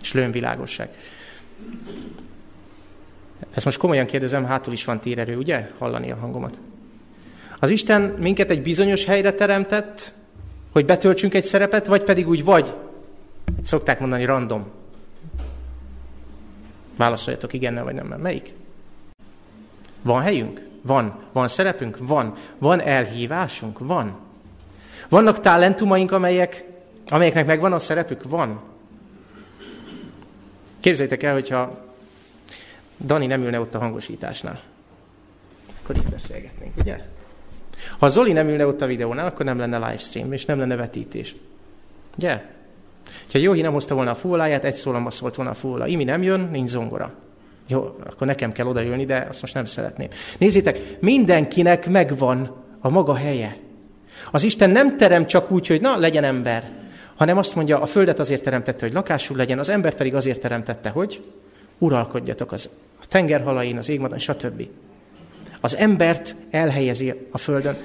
És 0.00 0.12
lőnvilágosság. 0.12 0.88
Ezt 3.54 3.64
most 3.64 3.78
komolyan 3.78 4.06
kérdezem, 4.06 4.44
hátul 4.44 4.72
is 4.72 4.84
van 4.84 5.00
térerő, 5.00 5.36
ugye? 5.36 5.70
Hallani 5.78 6.10
a 6.10 6.16
hangomat. 6.16 6.60
Az 7.58 7.70
Isten 7.70 8.02
minket 8.02 8.50
egy 8.50 8.62
bizonyos 8.62 9.04
helyre 9.04 9.32
teremtett, 9.32 10.12
hogy 10.72 10.84
betöltsünk 10.84 11.34
egy 11.34 11.44
szerepet, 11.44 11.86
vagy 11.86 12.02
pedig 12.02 12.28
úgy 12.28 12.44
vagy, 12.44 12.74
szokták 13.62 14.00
mondani, 14.00 14.24
random. 14.24 14.66
Válaszoljatok 16.96 17.52
igennel 17.52 17.84
vagy 17.84 17.94
nem, 17.94 18.06
melyik? 18.06 18.52
Van 20.02 20.22
helyünk? 20.22 20.68
Van. 20.82 21.18
Van 21.32 21.48
szerepünk? 21.48 21.96
Van. 22.00 22.34
Van 22.58 22.80
elhívásunk? 22.80 23.78
Van. 23.78 24.16
Vannak 25.08 25.40
talentumaink, 25.40 26.12
amelyek, 26.12 26.64
amelyeknek 27.06 27.46
megvan 27.46 27.72
a 27.72 27.78
szerepük? 27.78 28.22
Van. 28.28 28.60
Képzeljétek 30.80 31.22
el, 31.22 31.32
hogyha 31.32 31.78
Dani 33.04 33.26
nem 33.26 33.42
ülne 33.42 33.60
ott 33.60 33.74
a 33.74 33.78
hangosításnál. 33.78 34.60
Akkor 35.82 35.96
így 35.96 36.10
beszélgetnénk, 36.10 36.76
ugye? 36.76 37.00
Ha 37.98 38.08
Zoli 38.08 38.32
nem 38.32 38.48
ülne 38.48 38.66
ott 38.66 38.80
a 38.80 38.86
videónál, 38.86 39.26
akkor 39.26 39.44
nem 39.44 39.58
lenne 39.58 39.76
livestream, 39.76 40.32
és 40.32 40.44
nem 40.44 40.58
lenne 40.58 40.76
vetítés. 40.76 41.34
Ugye? 42.16 42.44
Ha 43.32 43.38
Jóhi 43.38 43.60
nem 43.60 43.72
hozta 43.72 43.94
volna 43.94 44.10
a 44.10 44.14
fóláját, 44.14 44.64
egy 44.64 44.74
szólamba 44.74 45.10
szólt 45.10 45.34
volna 45.34 45.50
a 45.50 45.54
fóla. 45.54 45.86
Imi 45.86 46.04
nem 46.04 46.22
jön, 46.22 46.40
nincs 46.40 46.68
zongora. 46.68 47.14
Jó, 47.70 47.96
akkor 48.06 48.26
nekem 48.26 48.52
kell 48.52 48.66
odaülni, 48.66 49.04
de 49.04 49.26
azt 49.28 49.40
most 49.40 49.54
nem 49.54 49.64
szeretném. 49.64 50.08
Nézzétek, 50.38 50.78
mindenkinek 51.00 51.88
megvan 51.88 52.64
a 52.80 52.90
maga 52.90 53.14
helye. 53.14 53.56
Az 54.30 54.42
Isten 54.42 54.70
nem 54.70 54.96
terem 54.96 55.26
csak 55.26 55.50
úgy, 55.50 55.66
hogy 55.66 55.80
na, 55.80 55.96
legyen 55.96 56.24
ember, 56.24 56.70
hanem 57.14 57.38
azt 57.38 57.54
mondja, 57.54 57.80
a 57.80 57.86
földet 57.86 58.18
azért 58.18 58.42
teremtette, 58.42 58.84
hogy 58.84 58.94
lakásul 58.94 59.36
legyen, 59.36 59.58
az 59.58 59.68
embert 59.68 59.96
pedig 59.96 60.14
azért 60.14 60.40
teremtette, 60.40 60.88
hogy 60.88 61.22
uralkodjatok 61.78 62.52
az 62.52 62.70
a 63.00 63.06
tengerhalain, 63.08 63.76
az 63.76 63.88
égmadon, 63.88 64.18
stb. 64.18 64.68
Az 65.60 65.76
embert 65.76 66.34
elhelyezi 66.50 67.14
a 67.30 67.38
földön. 67.38 67.76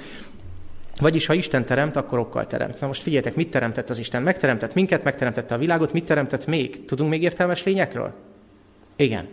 Vagyis, 1.00 1.26
ha 1.26 1.34
Isten 1.34 1.64
teremt, 1.64 1.96
akkor 1.96 2.18
okkal 2.18 2.46
teremt. 2.46 2.80
Na 2.80 2.86
most 2.86 3.02
figyeljetek, 3.02 3.34
mit 3.34 3.50
teremtett 3.50 3.90
az 3.90 3.98
Isten? 3.98 4.22
Megteremtett 4.22 4.74
minket, 4.74 5.04
megteremtette 5.04 5.54
a 5.54 5.58
világot, 5.58 5.92
mit 5.92 6.04
teremtett 6.04 6.46
még? 6.46 6.84
Tudunk 6.84 7.10
még 7.10 7.22
értelmes 7.22 7.64
lényekről? 7.64 8.12
Igen. 8.96 9.28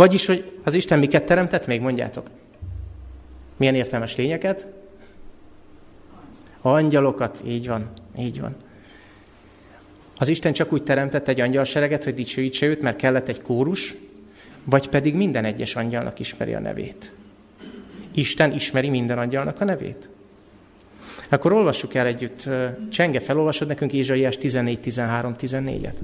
Vagyis, 0.00 0.26
hogy 0.26 0.52
az 0.64 0.74
Isten 0.74 0.98
miket 0.98 1.24
teremtett, 1.24 1.66
még 1.66 1.80
mondjátok. 1.80 2.30
Milyen 3.56 3.74
értelmes 3.74 4.16
lényeket? 4.16 4.66
Angyalokat, 6.60 7.42
így 7.46 7.66
van, 7.66 7.88
így 8.18 8.40
van. 8.40 8.54
Az 10.16 10.28
Isten 10.28 10.52
csak 10.52 10.72
úgy 10.72 10.82
teremtett 10.82 11.28
egy 11.28 11.40
angyalsereget, 11.40 12.04
hogy 12.04 12.14
dicsőítse 12.14 12.66
őt, 12.66 12.82
mert 12.82 12.96
kellett 12.96 13.28
egy 13.28 13.42
kórus, 13.42 13.94
vagy 14.64 14.88
pedig 14.88 15.14
minden 15.14 15.44
egyes 15.44 15.76
angyalnak 15.76 16.20
ismeri 16.20 16.54
a 16.54 16.60
nevét. 16.60 17.12
Isten 18.14 18.52
ismeri 18.52 18.88
minden 18.88 19.18
angyalnak 19.18 19.60
a 19.60 19.64
nevét. 19.64 20.08
Akkor 21.30 21.52
olvassuk 21.52 21.94
el 21.94 22.06
együtt. 22.06 22.48
Csenge, 22.90 23.20
felolvasod 23.20 23.68
nekünk 23.68 23.92
Ézsaiás 23.92 24.38
14, 24.38 24.80
13, 24.80 25.34
14-et? 25.38 25.94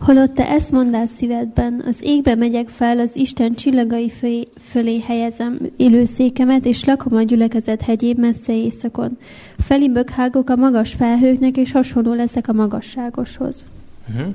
Holott 0.00 0.34
te 0.34 0.48
ezt 0.48 0.70
mondád 0.70 1.08
szívedben, 1.08 1.82
az 1.86 2.02
égbe 2.02 2.34
megyek 2.34 2.68
fel, 2.68 2.98
az 2.98 3.16
Isten 3.16 3.54
csillagai 3.54 4.10
fölé, 4.10 4.48
fölé 4.60 5.00
helyezem 5.00 5.60
élőszékemet, 5.76 6.64
és 6.64 6.84
lakom 6.84 7.16
a 7.16 7.22
gyülekezet 7.22 7.82
hegyén 7.82 8.16
messze 8.18 8.52
éjszakon. 8.52 9.18
Felibök 9.58 10.10
hágok 10.10 10.50
a 10.50 10.56
magas 10.56 10.94
felhőknek, 10.94 11.56
és 11.56 11.72
hasonló 11.72 12.12
leszek 12.12 12.48
a 12.48 12.52
magasságoshoz. 12.52 13.64
Uh-huh. 14.08 14.34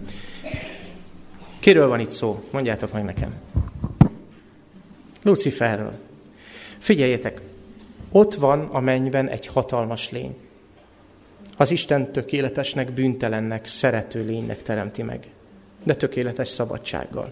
Kiről 1.59 1.87
van 1.87 1.99
itt 1.99 2.11
szó? 2.11 2.43
Mondjátok 2.51 2.93
meg 2.93 3.03
nekem. 3.03 3.33
Luciferről. 5.23 5.93
Figyeljetek, 6.77 7.41
ott 8.11 8.33
van 8.33 8.67
a 8.71 8.79
mennyben 8.79 9.27
egy 9.27 9.47
hatalmas 9.47 10.11
lény. 10.11 10.35
Az 11.57 11.71
Isten 11.71 12.11
tökéletesnek, 12.11 12.91
büntelennek, 12.91 13.67
szerető 13.67 14.25
lénynek 14.25 14.63
teremti 14.63 15.01
meg 15.01 15.27
de 15.85 15.95
tökéletes 15.95 16.47
szabadsággal. 16.47 17.31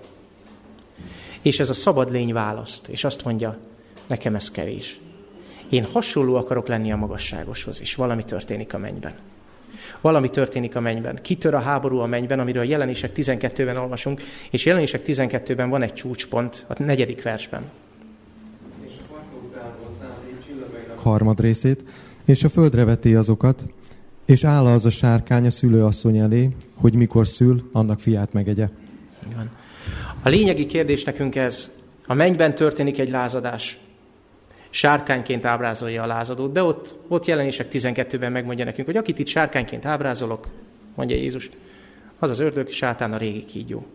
És 1.42 1.60
ez 1.60 1.70
a 1.70 1.74
szabad 1.74 2.12
lény 2.12 2.34
választ, 2.34 2.88
és 2.88 3.04
azt 3.04 3.24
mondja, 3.24 3.58
nekem 4.08 4.36
ez 4.36 4.52
kevés. 4.52 5.00
Én 5.70 5.88
hasonló 5.92 6.36
akarok 6.36 6.68
lenni 6.68 6.92
a 6.92 6.98
magasságoshoz, 6.98 7.82
és 7.82 7.96
valami 7.96 8.24
történik 8.24 8.74
a 8.74 8.78
mennyben. 8.78 9.14
Valami 10.02 10.30
történik 10.30 10.76
a 10.76 10.80
mennyben. 10.80 11.20
Kitör 11.22 11.54
a 11.54 11.60
háború 11.60 11.98
a 11.98 12.06
mennyben, 12.06 12.40
amiről 12.40 12.64
jelenések 12.64 13.12
12-ben 13.16 13.78
olvasunk, 13.78 14.22
és 14.52 14.66
jelenések 14.66 15.02
12-ben 15.06 15.70
van 15.70 15.82
egy 15.82 15.94
csúcspont, 15.94 16.66
a 16.68 16.84
negyedik 16.84 17.24
versben. 17.24 17.62
A 20.96 21.02
harmad 21.02 21.40
részét, 21.40 21.84
és 22.26 22.44
a 22.44 22.50
földre 22.50 22.84
veti 22.84 23.16
azokat, 23.16 23.66
és 24.26 24.44
áll 24.44 24.66
az 24.66 24.86
a 24.86 24.90
sárkány 24.90 25.46
a 25.46 25.50
szülőasszony 25.50 26.18
elé, 26.18 26.50
hogy 26.76 26.96
mikor 26.96 27.28
szül, 27.28 27.70
annak 27.72 28.00
fiát 28.00 28.34
megegye. 28.34 28.70
Van. 29.36 29.50
A 30.22 30.30
lényegi 30.30 30.66
kérdés 30.66 31.04
nekünk 31.04 31.36
ez, 31.36 31.72
a 32.08 32.14
mennyben 32.14 32.56
történik 32.56 33.00
egy 33.00 33.10
lázadás. 33.10 33.78
Sárkányként 34.70 35.46
ábrázolja 35.46 36.04
a 36.04 36.06
lázadót, 36.06 36.52
de 36.52 36.64
ott, 36.64 36.96
ott 37.08 37.26
jelenések 37.26 37.68
12-ben 37.72 38.32
megmondja 38.32 38.66
nekünk, 38.66 38.88
hogy 38.88 38.98
akit 38.98 39.20
itt 39.20 39.28
sárkányként 39.28 39.86
ábrázolok, 39.86 40.48
mondja 40.96 41.16
Jézus, 41.16 41.50
az 42.20 42.30
az 42.30 42.40
ördög, 42.40 42.70
sátán 42.70 43.14
a 43.14 43.18
régi 43.18 43.44
kígyó. 43.44 43.86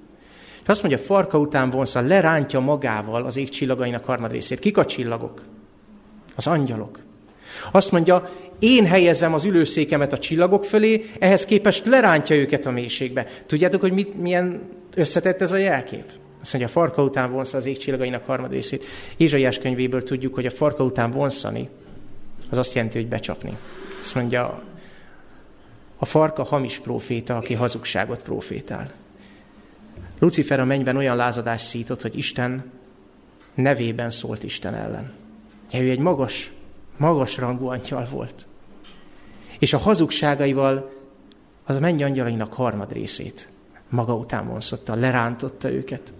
És 0.62 0.68
azt 0.68 0.82
mondja, 0.82 1.00
farka 1.00 1.38
után 1.38 1.70
vonszal, 1.70 2.06
lerántja 2.06 2.60
magával 2.60 3.24
az 3.24 3.36
ég 3.36 3.48
csillagainak 3.48 4.04
harmadrészét. 4.04 4.58
Kik 4.58 4.76
a 4.76 4.84
csillagok? 4.84 5.42
Az 6.36 6.46
angyalok. 6.46 6.98
Azt 7.70 7.92
mondja, 7.92 8.30
én 8.58 8.86
helyezem 8.86 9.34
az 9.34 9.44
ülőszékemet 9.44 10.12
a 10.12 10.18
csillagok 10.18 10.64
fölé, 10.64 11.04
ehhez 11.18 11.44
képest 11.44 11.86
lerántja 11.86 12.36
őket 12.36 12.66
a 12.66 12.70
mélységbe. 12.70 13.26
Tudjátok, 13.46 13.80
hogy 13.80 13.92
mit, 13.92 14.20
milyen 14.20 14.60
összetett 14.94 15.40
ez 15.40 15.52
a 15.52 15.56
jelkép? 15.56 16.04
Azt 16.40 16.52
mondja, 16.52 16.70
a 16.70 16.80
farka 16.80 17.02
után 17.02 17.32
vonsza 17.32 17.56
az 17.56 17.66
ég 17.66 17.76
csillagainak 17.76 18.26
harmadrészét. 18.26 18.84
Ézsaiás 19.16 19.58
könyvéből 19.58 20.02
tudjuk, 20.02 20.34
hogy 20.34 20.46
a 20.46 20.50
farka 20.50 20.84
után 20.84 21.10
vonszani, 21.10 21.68
az 22.50 22.58
azt 22.58 22.74
jelenti, 22.74 22.98
hogy 22.98 23.08
becsapni. 23.08 23.56
Azt 24.00 24.14
mondja, 24.14 24.62
a 25.96 26.04
farka 26.04 26.42
hamis 26.42 26.78
proféta, 26.78 27.36
aki 27.36 27.54
hazugságot 27.54 28.18
profétál. 28.18 28.92
Lucifer 30.18 30.60
a 30.60 30.64
mennyben 30.64 30.96
olyan 30.96 31.16
lázadás 31.16 31.62
szított, 31.62 32.02
hogy 32.02 32.18
Isten 32.18 32.72
nevében 33.54 34.10
szólt 34.10 34.42
Isten 34.42 34.74
ellen. 34.74 35.12
Ja, 35.72 35.80
ő 35.80 35.90
egy 35.90 35.98
magas, 35.98 36.52
magas 36.98 37.36
rangú 37.36 37.66
angyal 37.66 38.06
volt. 38.10 38.46
És 39.58 39.72
a 39.72 39.78
hazugságaival 39.78 40.90
az 41.64 41.76
a 41.76 41.80
mennyi 41.80 42.02
angyalainak 42.02 42.52
harmad 42.52 42.92
részét 42.92 43.48
maga 43.88 44.14
után 44.14 44.46
vonszotta, 44.48 44.94
lerántotta 44.94 45.70
őket. 45.70 46.12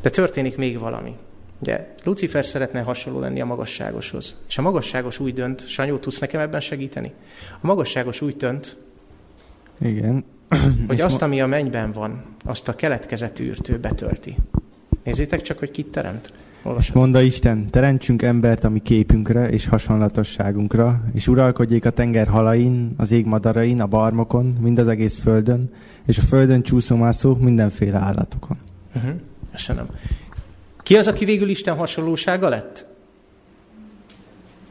De 0.00 0.10
történik 0.10 0.56
még 0.56 0.78
valami. 0.78 1.16
Ugye 1.58 1.94
Lucifer 2.04 2.44
szeretne 2.44 2.80
hasonló 2.80 3.20
lenni 3.20 3.40
a 3.40 3.44
magasságoshoz. 3.44 4.36
És 4.48 4.58
a 4.58 4.62
magasságos 4.62 5.18
úgy 5.18 5.34
dönt, 5.34 5.68
Sanyó, 5.68 5.96
tudsz 5.96 6.18
nekem 6.18 6.40
ebben 6.40 6.60
segíteni? 6.60 7.12
A 7.60 7.66
magasságos 7.66 8.20
úgy 8.20 8.36
dönt, 8.36 8.76
Igen. 9.80 10.24
hogy 10.88 11.00
azt, 11.00 11.22
ami 11.22 11.40
a 11.40 11.46
mennyben 11.46 11.92
van, 11.92 12.24
azt 12.44 12.68
a 12.68 12.74
keletkezett 12.74 13.38
űrtő 13.38 13.78
betölti. 13.78 14.36
Nézzétek 15.04 15.42
csak, 15.42 15.58
hogy 15.58 15.70
kit 15.70 15.86
teremt. 15.86 16.32
És 16.78 16.92
mondta 16.92 17.20
Isten, 17.20 17.70
teremtsünk 17.70 18.22
embert 18.22 18.64
a 18.64 18.68
mi 18.68 18.78
képünkre 18.78 19.48
és 19.48 19.66
hasonlatosságunkra, 19.66 21.02
és 21.14 21.28
uralkodjék 21.28 21.84
a 21.84 21.90
tenger 21.90 22.26
halain, 22.26 22.94
az 22.96 23.10
ég 23.10 23.26
madarain, 23.26 23.80
a 23.80 23.86
barmokon, 23.86 24.54
mind 24.60 24.78
az 24.78 24.88
egész 24.88 25.18
földön, 25.18 25.70
és 26.06 26.18
a 26.18 26.22
földön 26.22 26.62
csúszomászó 26.62 27.34
mindenféle 27.34 27.98
állatokon. 27.98 28.56
Uh-huh. 28.94 29.12
Köszönöm. 29.52 29.86
Ki 30.82 30.96
az, 30.96 31.06
aki 31.06 31.24
végül 31.24 31.48
Isten 31.48 31.76
hasonlósága 31.76 32.48
lett? 32.48 32.86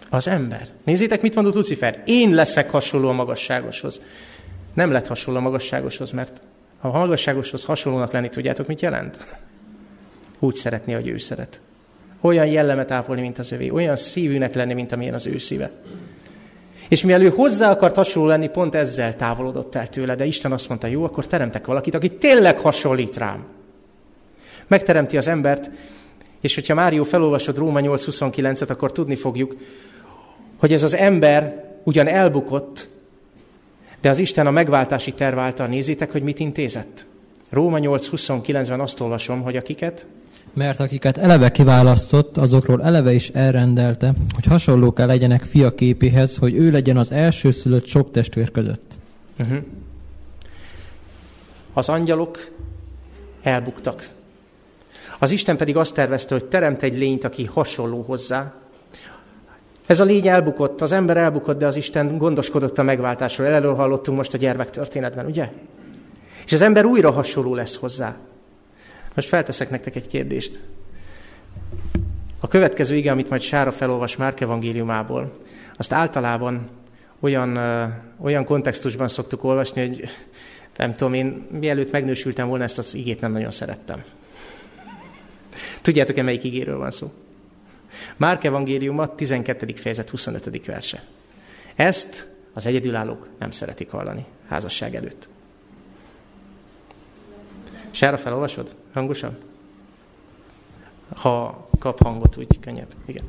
Az 0.10 0.28
ember. 0.28 0.68
Nézzétek, 0.84 1.22
mit 1.22 1.36
mondott 1.36 1.54
Lucifer. 1.54 2.04
Én 2.06 2.34
leszek 2.34 2.70
hasonló 2.70 3.10
a 3.10 3.14
magasságoshoz. 3.14 4.02
Nem 4.74 4.92
lett 4.92 5.08
hasonló 5.08 5.40
a 5.40 5.44
magasságoshoz, 5.44 6.12
mert 6.12 6.42
A 6.84 6.88
magasságoshoz 6.88 7.64
hasonlónak 7.64 8.12
lenni, 8.12 8.30
tudjátok, 8.30 8.68
mit 8.68 8.82
jelent? 8.82 9.18
Úgy 10.40 10.56
szeretni, 10.56 10.94
hogy 10.94 11.08
ő 11.08 11.18
szeret. 11.18 11.62
Olyan 12.22 12.46
jellemet 12.46 12.92
ápolni, 12.92 13.22
mint 13.22 13.40
az 13.40 13.52
övé. 13.52 13.70
Olyan 13.70 13.96
szívűnek 13.96 14.56
lenni, 14.56 14.74
mint 14.74 14.92
amilyen 14.92 15.14
az 15.14 15.28
ő 15.28 15.38
szíve. 15.38 15.72
És 16.90 17.04
mivel 17.04 17.30
hozzá 17.30 17.72
akart 17.72 17.96
hasonló 17.96 18.30
lenni, 18.30 18.50
pont 18.50 18.76
ezzel 18.76 19.16
távolodott 19.16 19.76
el 19.76 19.88
tőle, 19.88 20.16
de 20.16 20.26
Isten 20.26 20.52
azt 20.52 20.68
mondta, 20.70 20.88
jó, 20.88 21.04
akkor 21.04 21.28
teremtek 21.28 21.66
valakit, 21.66 21.94
aki 21.94 22.10
tényleg 22.10 22.60
hasonlít 22.60 23.18
rám. 23.18 23.46
Megteremti 24.68 25.18
az 25.18 25.28
embert, 25.28 25.70
és 26.42 26.56
hogyha 26.56 26.74
Márió 26.74 27.04
felolvasod 27.04 27.58
Róma 27.58 27.80
8.29-et, 27.80 28.70
akkor 28.70 28.92
tudni 28.92 29.16
fogjuk, 29.16 29.56
hogy 30.58 30.74
ez 30.74 30.84
az 30.84 30.96
ember 30.96 31.66
ugyan 31.84 32.08
elbukott, 32.08 32.88
de 34.02 34.10
az 34.10 34.20
Isten 34.20 34.48
a 34.48 34.52
megváltási 34.52 35.12
terv 35.12 35.40
által 35.40 35.68
nézitek, 35.68 36.12
hogy 36.12 36.24
mit 36.24 36.40
intézett. 36.40 37.06
Róma 37.50 37.78
8.29-ben 37.80 38.80
azt 38.80 39.00
olvasom, 39.00 39.42
hogy 39.42 39.56
akiket 39.56 40.06
mert 40.54 40.80
akiket 40.80 41.18
eleve 41.18 41.52
kiválasztott, 41.52 42.38
azokról 42.38 42.84
eleve 42.84 43.14
is 43.14 43.30
elrendelte, 43.30 44.14
hogy 44.34 44.46
hasonlók 44.46 45.00
legyenek 45.00 45.44
fia 45.44 45.76
képéhez, 45.76 46.38
hogy 46.38 46.56
ő 46.56 46.72
legyen 46.72 46.98
az 46.98 47.12
első 47.12 47.52
szülött 47.52 47.86
sok 47.86 48.12
testvér 48.12 48.52
között. 48.52 48.94
Uh-huh. 49.40 49.58
Az 51.74 51.90
angyalok 51.90 52.52
elbuktak. 53.42 54.10
Az 55.20 55.32
Isten 55.32 55.58
pedig 55.58 55.78
azt 55.78 55.94
tervezte, 55.94 56.36
hogy 56.36 56.46
teremt 56.46 56.84
egy 56.84 56.98
lényt, 56.98 57.24
aki 57.24 57.46
hasonló 57.46 58.02
hozzá. 58.02 58.54
Ez 59.86 60.00
a 60.00 60.04
lény 60.04 60.28
elbukott, 60.28 60.82
az 60.82 60.92
ember 60.92 61.18
elbukott, 61.18 61.58
de 61.58 61.66
az 61.66 61.76
Isten 61.76 62.18
gondoskodott 62.18 62.78
a 62.78 62.84
megváltásról. 62.84 63.48
Elől 63.48 63.76
hallottunk 63.76 64.18
most 64.18 64.34
a 64.34 64.38
gyermektörténetben, 64.38 65.26
ugye? 65.26 65.50
És 66.46 66.54
az 66.54 66.62
ember 66.62 66.86
újra 66.86 67.12
hasonló 67.12 67.56
lesz 67.56 67.76
hozzá. 67.76 68.16
Most 69.14 69.28
felteszek 69.28 69.70
nektek 69.70 69.96
egy 69.96 70.08
kérdést. 70.08 70.60
A 72.40 72.48
következő 72.48 72.96
ige, 72.96 73.12
amit 73.12 73.30
majd 73.30 73.42
Sára 73.42 73.72
felolvas 73.72 74.16
Márk 74.16 74.40
evangéliumából, 74.40 75.32
azt 75.78 75.94
általában 75.94 76.70
olyan, 77.20 77.56
ö, 77.56 77.86
olyan 78.22 78.46
kontextusban 78.46 79.08
szoktuk 79.08 79.44
olvasni, 79.44 79.88
hogy 79.88 80.10
nem 80.78 80.94
tudom, 80.94 81.14
én 81.14 81.48
mielőtt 81.52 81.92
megnősültem 81.92 82.48
volna, 82.48 82.64
ezt 82.64 82.78
az 82.78 82.94
igét 82.94 83.22
nem 83.22 83.32
nagyon 83.32 83.52
szerettem. 83.52 84.04
Tudjátok-e, 85.82 86.22
melyik 86.22 86.44
igéről 86.44 86.78
van 86.78 86.92
szó? 86.92 87.12
Márk 88.18 88.44
evangéliuma 88.44 89.16
12. 89.16 89.74
fejezet 89.76 90.10
25. 90.10 90.66
verse. 90.66 91.04
Ezt 91.76 92.28
az 92.54 92.66
egyedülállók 92.66 93.28
nem 93.40 93.52
szeretik 93.52 93.90
hallani 93.90 94.26
házasság 94.48 94.96
előtt. 94.96 95.30
Sára 97.92 98.18
felolvasod? 98.18 98.76
Hangosan? 98.94 99.38
Ha 101.16 101.68
kap 101.80 102.04
hangot, 102.04 102.38
úgy 102.38 102.60
könnyebb. 102.60 102.94
Igen. 103.06 103.26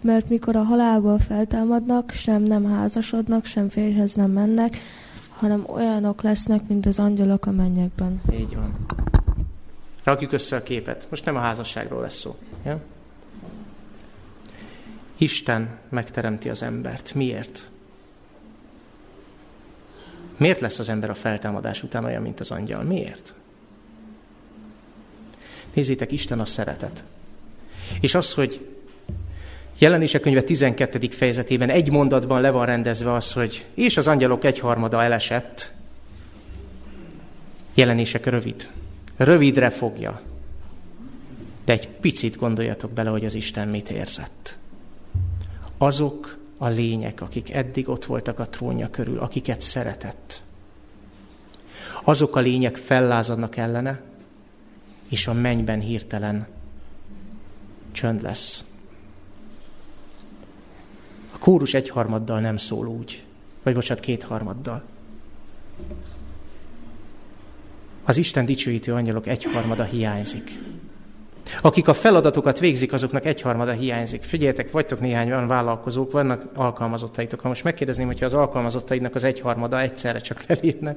Mert 0.00 0.28
mikor 0.28 0.56
a 0.56 0.62
halálból 0.62 1.18
feltámadnak, 1.18 2.10
sem 2.10 2.42
nem 2.42 2.64
házasodnak, 2.64 3.44
sem 3.44 3.68
férjhez 3.68 4.14
nem 4.14 4.30
mennek, 4.30 4.76
hanem 5.36 5.64
olyanok 5.66 6.22
lesznek, 6.22 6.68
mint 6.68 6.86
az 6.86 6.98
angyalok 6.98 7.46
a 7.46 7.50
mennyekben. 7.50 8.20
Így 8.32 8.54
van. 8.54 8.76
Rakjuk 10.04 10.32
össze 10.32 10.56
a 10.56 10.62
képet. 10.62 11.06
Most 11.10 11.24
nem 11.24 11.36
a 11.36 11.40
házasságról 11.40 12.00
lesz 12.00 12.18
szó. 12.18 12.36
Ja? 12.64 12.80
Isten 15.16 15.78
megteremti 15.88 16.48
az 16.48 16.62
embert. 16.62 17.14
Miért? 17.14 17.70
Miért 20.38 20.60
lesz 20.60 20.78
az 20.78 20.88
ember 20.88 21.10
a 21.10 21.14
feltámadás 21.14 21.82
után 21.82 22.04
olyan, 22.04 22.22
mint 22.22 22.40
az 22.40 22.50
angyal? 22.50 22.82
Miért? 22.82 23.34
Nézzétek, 25.74 26.12
Isten 26.12 26.40
a 26.40 26.44
szeretet. 26.44 27.04
És 28.00 28.14
az, 28.14 28.34
hogy 28.34 28.66
Jelenések 29.78 30.20
könyve 30.20 30.42
12. 30.42 31.08
fejezetében 31.10 31.70
egy 31.70 31.90
mondatban 31.90 32.40
le 32.40 32.50
van 32.50 32.66
rendezve 32.66 33.12
az, 33.12 33.32
hogy 33.32 33.66
és 33.74 33.96
az 33.96 34.06
angyalok 34.06 34.44
egyharmada 34.44 35.02
elesett. 35.02 35.72
Jelenések 37.74 38.26
rövid. 38.26 38.70
Rövidre 39.16 39.70
fogja. 39.70 40.20
De 41.64 41.72
egy 41.72 41.88
picit 41.88 42.36
gondoljatok 42.36 42.90
bele, 42.90 43.10
hogy 43.10 43.24
az 43.24 43.34
Isten 43.34 43.68
mit 43.68 43.90
érzett. 43.90 44.58
Azok, 45.78 46.37
a 46.58 46.68
lények, 46.68 47.20
akik 47.20 47.50
eddig 47.50 47.88
ott 47.88 48.04
voltak 48.04 48.38
a 48.38 48.48
trónja 48.48 48.90
körül, 48.90 49.18
akiket 49.18 49.60
szeretett. 49.60 50.42
Azok 52.04 52.36
a 52.36 52.40
lények 52.40 52.76
fellázadnak 52.76 53.56
ellene, 53.56 54.00
és 55.08 55.26
a 55.26 55.32
mennyben 55.32 55.80
hirtelen 55.80 56.46
csönd 57.92 58.22
lesz. 58.22 58.64
A 61.32 61.38
kórus 61.38 61.74
egyharmaddal 61.74 62.40
nem 62.40 62.56
szól 62.56 62.86
úgy, 62.86 63.24
vagy 63.62 63.74
bocsánat, 63.74 64.02
kétharmaddal. 64.02 64.82
Az 68.04 68.16
Isten 68.16 68.44
dicsőítő 68.44 68.94
angyalok 68.94 69.26
egyharmada 69.26 69.84
hiányzik. 69.84 70.58
Akik 71.60 71.88
a 71.88 71.94
feladatokat 71.94 72.58
végzik, 72.58 72.92
azoknak 72.92 73.24
egyharmada 73.24 73.72
hiányzik. 73.72 74.22
Figyeljetek, 74.22 74.70
vagytok 74.70 75.00
néhány 75.00 75.28
olyan 75.28 75.46
vállalkozók, 75.46 76.12
vannak 76.12 76.44
alkalmazottaitok. 76.54 77.40
Ha 77.40 77.48
most 77.48 77.64
megkérdezném, 77.64 78.06
hogyha 78.06 78.24
az 78.24 78.34
alkalmazottaidnak 78.34 79.14
az 79.14 79.24
egyharmada 79.24 79.80
egyszerre 79.80 80.18
csak 80.18 80.44
lelépne, 80.46 80.94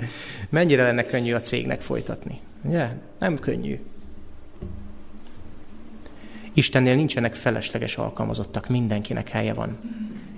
mennyire 0.49 0.83
lenne 0.83 1.03
könnyű 1.03 1.33
a 1.33 1.39
cégnek 1.39 1.81
folytatni? 1.81 2.39
Ugye? 2.61 2.89
Nem 3.19 3.39
könnyű. 3.39 3.79
Istennél 6.53 6.95
nincsenek 6.95 7.33
felesleges 7.33 7.97
alkalmazottak, 7.97 8.69
mindenkinek 8.69 9.29
helye 9.29 9.53
van. 9.53 9.77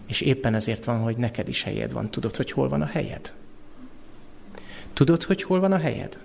És 0.07 0.21
éppen 0.21 0.55
ezért 0.55 0.85
van, 0.85 0.99
hogy 0.99 1.17
neked 1.17 1.47
is 1.47 1.63
helyed 1.63 1.91
van. 1.91 2.09
Tudod, 2.09 2.35
hogy 2.35 2.51
hol 2.51 2.69
van 2.69 2.81
a 2.81 2.85
helyed? 2.85 3.33
Tudod, 4.93 5.23
hogy 5.23 5.43
hol 5.43 5.59
van 5.59 5.71
a 5.71 5.77
helyed? 5.77 6.17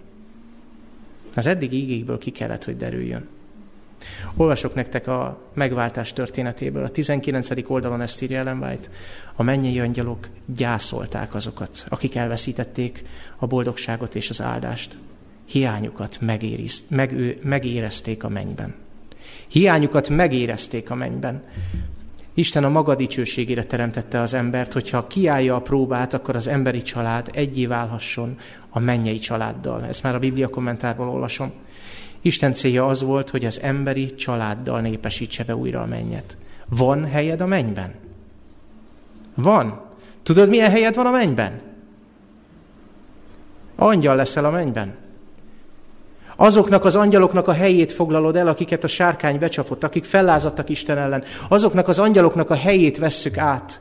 Az 1.35 1.47
eddig 1.47 1.73
ígékből 1.73 2.19
ki 2.19 2.31
kellett, 2.31 2.65
hogy 2.65 2.77
derüljön. 2.77 3.29
Olvasok 4.37 4.75
nektek 4.75 5.07
a 5.07 5.41
megváltás 5.55 6.13
történetéből. 6.13 6.85
A 6.85 6.91
19. 6.91 7.49
oldalon 7.67 8.01
ezt 8.01 8.23
írja 8.23 8.39
Ellen 8.39 8.63
White. 8.63 8.89
A 9.35 9.43
mennyei 9.43 9.81
angyalok 9.81 10.29
gyászolták 10.47 11.35
azokat, 11.35 11.85
akik 11.89 12.15
elveszítették 12.15 13.05
a 13.37 13.47
boldogságot 13.47 14.15
és 14.15 14.31
az 14.31 14.41
áldást. 14.41 14.99
Hiányukat 15.45 16.19
megériz, 16.21 16.85
meg, 16.89 17.39
megérezték 17.43 18.25
a 18.25 18.29
mennyben. 18.29 18.75
Hiányukat 19.49 20.09
megérezték 20.09 20.91
a 20.91 20.95
mennyben. 20.95 21.43
Isten 22.35 22.65
a 22.65 22.69
maga 22.69 22.95
dicsőségére 22.95 23.65
teremtette 23.65 24.21
az 24.21 24.35
embert, 24.35 24.73
hogyha 24.73 25.07
kiállja 25.07 25.55
a 25.55 25.61
próbát, 25.61 26.15
akkor 26.15 26.37
az 26.37 26.47
emberi 26.47 26.83
család 26.83 27.31
egyé 27.33 27.67
válhasson 27.67 28.37
a 28.69 28.79
mennyei 28.79 29.19
családdal. 29.19 29.85
Ezt 29.85 30.03
már 30.03 30.15
a 30.15 30.19
Biblia 30.19 30.49
kommentárból 30.49 31.09
olvasom. 31.09 31.53
Isten 32.21 32.53
célja 32.53 32.87
az 32.87 33.03
volt, 33.03 33.31
hogy 33.31 33.45
az 33.45 33.61
emberi 33.63 34.15
családdal 34.15 34.81
népesítse 34.81 35.45
be 35.45 35.57
újra 35.57 35.81
a 35.81 35.87
mennyet. 35.87 36.37
Van 36.69 37.05
helyed 37.05 37.41
a 37.41 37.47
mennyben? 37.47 37.95
Van. 39.35 39.81
Tudod, 40.23 40.49
milyen 40.49 40.71
helyed 40.71 40.95
van 40.95 41.07
a 41.07 41.11
mennyben? 41.11 41.61
Angyal 43.77 44.17
leszel 44.17 44.45
a 44.45 44.51
mennyben. 44.51 44.97
Azoknak 46.37 46.85
az 46.85 46.97
angyaloknak 46.97 47.49
a 47.49 47.53
helyét 47.53 47.93
foglalod 47.93 48.37
el, 48.37 48.49
akiket 48.49 48.85
a 48.85 48.89
sárkány 48.89 49.39
becsapott, 49.39 49.85
akik 49.85 50.05
fellázadtak 50.05 50.69
Isten 50.69 50.99
ellen. 50.99 51.25
Azoknak 51.49 51.89
az 51.89 51.99
angyaloknak 51.99 52.51
a 52.51 52.55
helyét 52.55 52.99
vesszük 52.99 53.39
át 53.39 53.81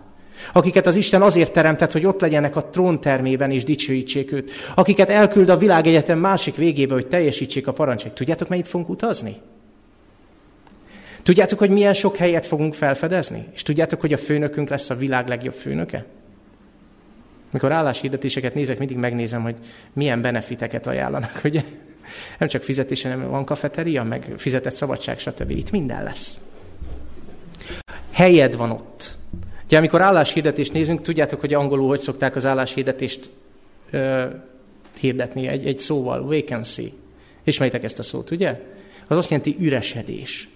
akiket 0.54 0.88
az 0.88 0.95
Isten 0.95 1.21
azért 1.21 1.52
teremtett, 1.52 1.91
hogy 1.91 2.06
ott 2.06 2.21
legyenek 2.21 2.56
a 2.56 2.65
tróntermében 2.65 3.52
és 3.52 3.63
dicsőítsék 3.63 4.32
őt, 4.32 4.52
akiket 4.76 5.10
elküld 5.10 5.50
a 5.50 5.58
világegyetem 5.58 6.19
másik 6.19 6.56
végébe, 6.56 6.93
hogy 6.93 7.08
teljesítsék 7.08 7.67
a 7.67 7.73
parancsait. 7.73 8.13
Tudjátok, 8.13 8.47
mennyit 8.47 8.67
fogunk 8.67 8.89
utazni? 8.89 9.36
Tudjátok, 11.23 11.60
hogy 11.60 11.69
milyen 11.69 11.93
sok 11.93 12.17
helyet 12.17 12.45
fogunk 12.45 12.73
felfedezni? 12.73 13.47
És 13.54 13.62
tudjátok, 13.62 14.02
hogy 14.02 14.13
a 14.13 14.17
főnökünk 14.17 14.69
lesz 14.69 14.89
a 14.89 14.95
világ 14.95 15.28
legjobb 15.28 15.54
főnöke? 15.54 16.06
Mikor 17.52 17.71
álláshirdetéseket 17.71 18.54
nézek, 18.54 18.78
mindig 18.78 18.97
megnézem, 18.97 19.41
hogy 19.41 19.56
milyen 19.93 20.21
benefiteket 20.21 20.88
ajánlanak, 20.88 21.41
ugye? 21.43 21.63
Nem 22.38 22.47
csak 22.47 22.63
fizetés, 22.63 23.02
hanem 23.04 23.30
van 23.30 23.45
kafeteria, 23.45 24.04
meg 24.04 24.34
fizetett 24.38 24.73
szabadság, 24.73 25.19
stb. 25.19 25.50
Itt 25.50 25.71
minden 25.71 26.04
lesz. 26.04 26.39
Helyed 28.12 28.56
van 28.56 28.71
ott. 28.71 29.15
Ugye 29.67 29.77
amikor 29.77 30.01
álláshirdetést 30.01 30.73
nézünk, 30.73 31.01
tudjátok, 31.01 31.39
hogy 31.39 31.53
angolul 31.53 31.88
hogy 31.88 31.99
szokták 31.99 32.36
az 32.36 32.45
álláshirdetést 32.45 33.30
ö, 33.91 34.25
hirdetni 34.99 35.47
egy, 35.47 35.67
egy 35.67 35.80
szóval, 35.80 36.23
vacancy. 36.23 36.93
Ismeritek 37.43 37.84
ezt 37.84 37.99
a 37.99 38.03
szót, 38.03 38.32
ugye? 38.32 38.62
Az 39.08 39.17
azt 39.17 39.30
jelenti 39.30 39.56
üresedés. 39.60 40.49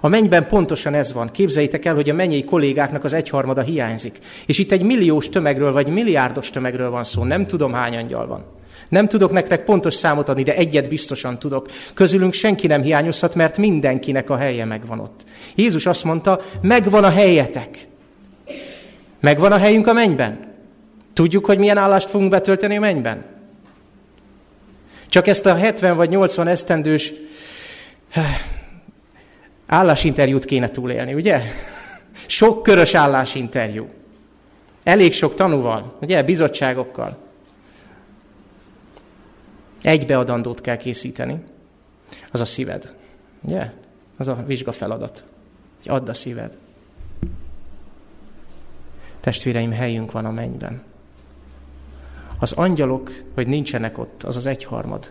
A 0.00 0.08
mennyben 0.08 0.46
pontosan 0.46 0.94
ez 0.94 1.12
van. 1.12 1.30
Képzeljétek 1.30 1.84
el, 1.84 1.94
hogy 1.94 2.10
a 2.10 2.14
mennyei 2.14 2.44
kollégáknak 2.44 3.04
az 3.04 3.12
egyharmada 3.12 3.62
hiányzik. 3.62 4.18
És 4.46 4.58
itt 4.58 4.72
egy 4.72 4.82
milliós 4.82 5.28
tömegről, 5.28 5.72
vagy 5.72 5.88
milliárdos 5.88 6.50
tömegről 6.50 6.90
van 6.90 7.04
szó. 7.04 7.24
Nem 7.24 7.46
tudom, 7.46 7.72
hány 7.72 7.96
angyal 7.96 8.26
van. 8.26 8.44
Nem 8.88 9.08
tudok 9.08 9.32
nektek 9.32 9.64
pontos 9.64 9.94
számot 9.94 10.28
adni, 10.28 10.42
de 10.42 10.56
egyet 10.56 10.88
biztosan 10.88 11.38
tudok. 11.38 11.68
Közülünk 11.94 12.32
senki 12.32 12.66
nem 12.66 12.82
hiányozhat, 12.82 13.34
mert 13.34 13.58
mindenkinek 13.58 14.30
a 14.30 14.36
helye 14.36 14.64
megvan 14.64 15.00
ott. 15.00 15.24
Jézus 15.54 15.86
azt 15.86 16.04
mondta, 16.04 16.40
megvan 16.60 17.04
a 17.04 17.10
helyetek. 17.10 17.87
Megvan 19.20 19.52
a 19.52 19.58
helyünk 19.58 19.86
a 19.86 19.92
mennyben. 19.92 20.54
Tudjuk, 21.12 21.46
hogy 21.46 21.58
milyen 21.58 21.78
állást 21.78 22.10
fogunk 22.10 22.30
betölteni 22.30 22.76
a 22.76 22.80
mennyben? 22.80 23.24
Csak 25.08 25.26
ezt 25.26 25.46
a 25.46 25.54
70 25.54 25.96
vagy 25.96 26.08
80 26.08 26.46
esztendős 26.46 27.12
állásinterjút 29.66 30.44
kéne 30.44 30.70
túlélni, 30.70 31.14
ugye? 31.14 31.42
Sok 32.26 32.62
körös 32.62 32.94
állásinterjú. 32.94 33.88
Elég 34.82 35.12
sok 35.12 35.34
tanúval, 35.34 35.96
ugye? 36.00 36.22
Bizottságokkal. 36.22 37.18
Egy 39.82 40.06
beadandót 40.06 40.60
kell 40.60 40.76
készíteni. 40.76 41.42
Az 42.30 42.40
a 42.40 42.44
szíved. 42.44 42.94
Ugye? 43.42 43.72
Az 44.16 44.28
a 44.28 44.44
vizsga 44.46 44.72
feladat. 44.72 45.24
Hogy 45.82 45.92
add 45.92 46.08
a 46.08 46.14
szíved. 46.14 46.56
Testvéreim, 49.20 49.72
helyünk 49.72 50.12
van 50.12 50.24
a 50.24 50.30
mennyben. 50.30 50.82
Az 52.38 52.52
angyalok, 52.52 53.12
hogy 53.34 53.46
nincsenek 53.46 53.98
ott, 53.98 54.22
az 54.22 54.36
az 54.36 54.46
egyharmad. 54.46 55.10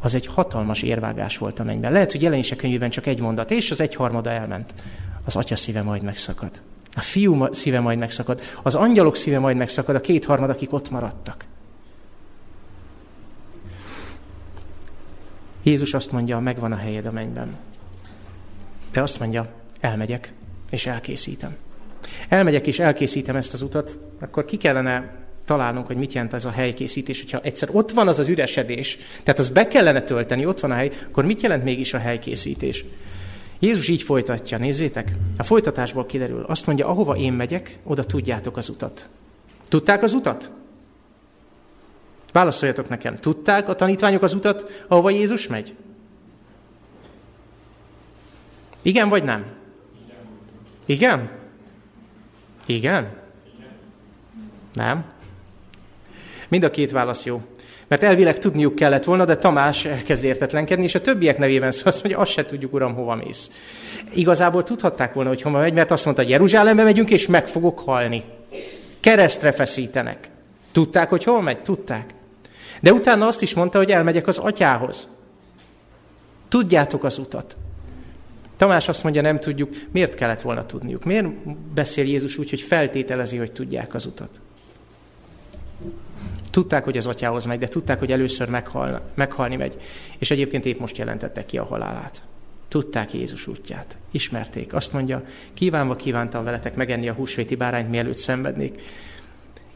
Az 0.00 0.14
egy 0.14 0.26
hatalmas 0.26 0.82
érvágás 0.82 1.38
volt 1.38 1.58
a 1.58 1.64
mennyben. 1.64 1.92
Lehet, 1.92 2.12
hogy 2.12 2.22
jelenések 2.22 2.58
könyvében 2.58 2.90
csak 2.90 3.06
egy 3.06 3.20
mondat, 3.20 3.50
és 3.50 3.70
az 3.70 3.80
egyharmada 3.80 4.30
elment. 4.30 4.74
Az 5.24 5.36
atya 5.36 5.56
szíve 5.56 5.82
majd 5.82 6.02
megszakad. 6.02 6.60
A 6.94 7.00
fiú 7.00 7.48
szíve 7.52 7.80
majd 7.80 7.98
megszakad. 7.98 8.40
Az 8.62 8.74
angyalok 8.74 9.16
szíve 9.16 9.38
majd 9.38 9.56
megszakad, 9.56 9.94
a 9.94 10.00
kétharmad, 10.00 10.50
akik 10.50 10.72
ott 10.72 10.90
maradtak. 10.90 11.44
Jézus 15.62 15.94
azt 15.94 16.12
mondja, 16.12 16.38
megvan 16.38 16.72
a 16.72 16.76
helyed 16.76 17.06
a 17.06 17.12
mennyben. 17.12 17.56
De 18.92 19.02
azt 19.02 19.18
mondja, 19.18 19.48
elmegyek, 19.80 20.32
és 20.70 20.86
elkészítem. 20.86 21.56
Elmegyek, 22.28 22.66
és 22.66 22.78
elkészítem 22.78 23.36
ezt 23.36 23.52
az 23.52 23.62
utat, 23.62 23.98
akkor 24.20 24.44
ki 24.44 24.56
kellene 24.56 25.20
találnunk, 25.44 25.86
hogy 25.86 25.96
mit 25.96 26.12
jelent 26.12 26.32
ez 26.32 26.44
a 26.44 26.50
helykészítés. 26.50 27.20
Hogyha 27.20 27.40
egyszer 27.40 27.68
ott 27.72 27.90
van 27.90 28.08
az 28.08 28.18
az 28.18 28.28
üresedés, 28.28 28.98
tehát 29.22 29.38
az 29.40 29.50
be 29.50 29.68
kellene 29.68 30.02
tölteni, 30.02 30.46
ott 30.46 30.60
van 30.60 30.70
a 30.70 30.74
hely, 30.74 30.90
akkor 31.08 31.24
mit 31.24 31.40
jelent 31.40 31.64
mégis 31.64 31.94
a 31.94 31.98
helykészítés? 31.98 32.84
Jézus 33.58 33.88
így 33.88 34.02
folytatja, 34.02 34.58
nézzétek, 34.58 35.12
a 35.36 35.42
folytatásból 35.42 36.06
kiderül. 36.06 36.44
Azt 36.48 36.66
mondja, 36.66 36.88
ahova 36.88 37.16
én 37.16 37.32
megyek, 37.32 37.78
oda 37.84 38.04
tudjátok 38.04 38.56
az 38.56 38.68
utat. 38.68 39.08
Tudták 39.68 40.02
az 40.02 40.12
utat? 40.12 40.50
Válaszoljatok 42.32 42.88
nekem. 42.88 43.16
Tudták 43.16 43.68
a 43.68 43.74
tanítványok 43.74 44.22
az 44.22 44.34
utat, 44.34 44.84
ahova 44.88 45.10
Jézus 45.10 45.46
megy? 45.46 45.74
Igen 48.82 49.08
vagy 49.08 49.24
nem? 49.24 49.44
Igen? 50.86 51.30
Igen? 52.66 53.08
Nem? 54.72 55.04
Mind 56.48 56.62
a 56.62 56.70
két 56.70 56.90
válasz 56.90 57.24
jó. 57.24 57.40
Mert 57.88 58.02
elvileg 58.02 58.38
tudniuk 58.38 58.74
kellett 58.74 59.04
volna, 59.04 59.24
de 59.24 59.36
Tamás 59.36 59.84
elkezd 59.84 60.24
értetlenkedni, 60.24 60.84
és 60.84 60.94
a 60.94 61.00
többiek 61.00 61.38
nevében 61.38 61.72
szól, 61.72 61.86
azt 61.86 62.02
mondja, 62.02 62.20
azt 62.20 62.32
se 62.32 62.44
tudjuk, 62.44 62.72
uram, 62.72 62.94
hova 62.94 63.14
mész. 63.14 63.50
Igazából 64.14 64.62
tudhatták 64.62 65.14
volna, 65.14 65.28
hogy 65.28 65.42
hova 65.42 65.58
megy, 65.58 65.72
mert 65.72 65.90
azt 65.90 66.04
mondta, 66.04 66.22
Jeruzsálembe 66.22 66.82
megyünk, 66.82 67.10
és 67.10 67.26
meg 67.26 67.46
fogok 67.46 67.78
halni. 67.78 68.24
Keresztre 69.00 69.52
feszítenek. 69.52 70.30
Tudták, 70.72 71.08
hogy 71.08 71.24
hol 71.24 71.42
megy? 71.42 71.62
Tudták. 71.62 72.14
De 72.80 72.92
utána 72.92 73.26
azt 73.26 73.42
is 73.42 73.54
mondta, 73.54 73.78
hogy 73.78 73.90
elmegyek 73.90 74.26
az 74.26 74.38
atyához. 74.38 75.08
Tudjátok 76.48 77.04
az 77.04 77.18
utat. 77.18 77.56
Tamás 78.62 78.88
azt 78.88 79.02
mondja, 79.02 79.22
nem 79.22 79.40
tudjuk, 79.40 79.70
miért 79.90 80.14
kellett 80.14 80.40
volna 80.40 80.66
tudniuk? 80.66 81.04
Miért 81.04 81.26
beszél 81.74 82.06
Jézus 82.06 82.38
úgy, 82.38 82.50
hogy 82.50 82.60
feltételezi, 82.60 83.36
hogy 83.36 83.52
tudják 83.52 83.94
az 83.94 84.06
utat? 84.06 84.40
Tudták, 86.50 86.84
hogy 86.84 86.96
az 86.96 87.06
atyához 87.06 87.44
megy, 87.44 87.58
de 87.58 87.68
tudták, 87.68 87.98
hogy 87.98 88.12
először 88.12 88.48
meghal, 88.48 89.00
meghalni 89.14 89.56
megy. 89.56 89.76
És 90.18 90.30
egyébként 90.30 90.64
épp 90.64 90.78
most 90.78 90.96
jelentettek 90.96 91.46
ki 91.46 91.58
a 91.58 91.64
halálát. 91.64 92.22
Tudták 92.68 93.12
Jézus 93.12 93.46
útját. 93.46 93.96
Ismerték. 94.10 94.74
Azt 94.74 94.92
mondja, 94.92 95.24
kívánva 95.54 95.96
kívántam 95.96 96.44
veletek 96.44 96.74
megenni 96.74 97.08
a 97.08 97.12
húsvéti 97.14 97.54
bárányt, 97.54 97.90
mielőtt 97.90 98.18
szenvednék. 98.18 98.82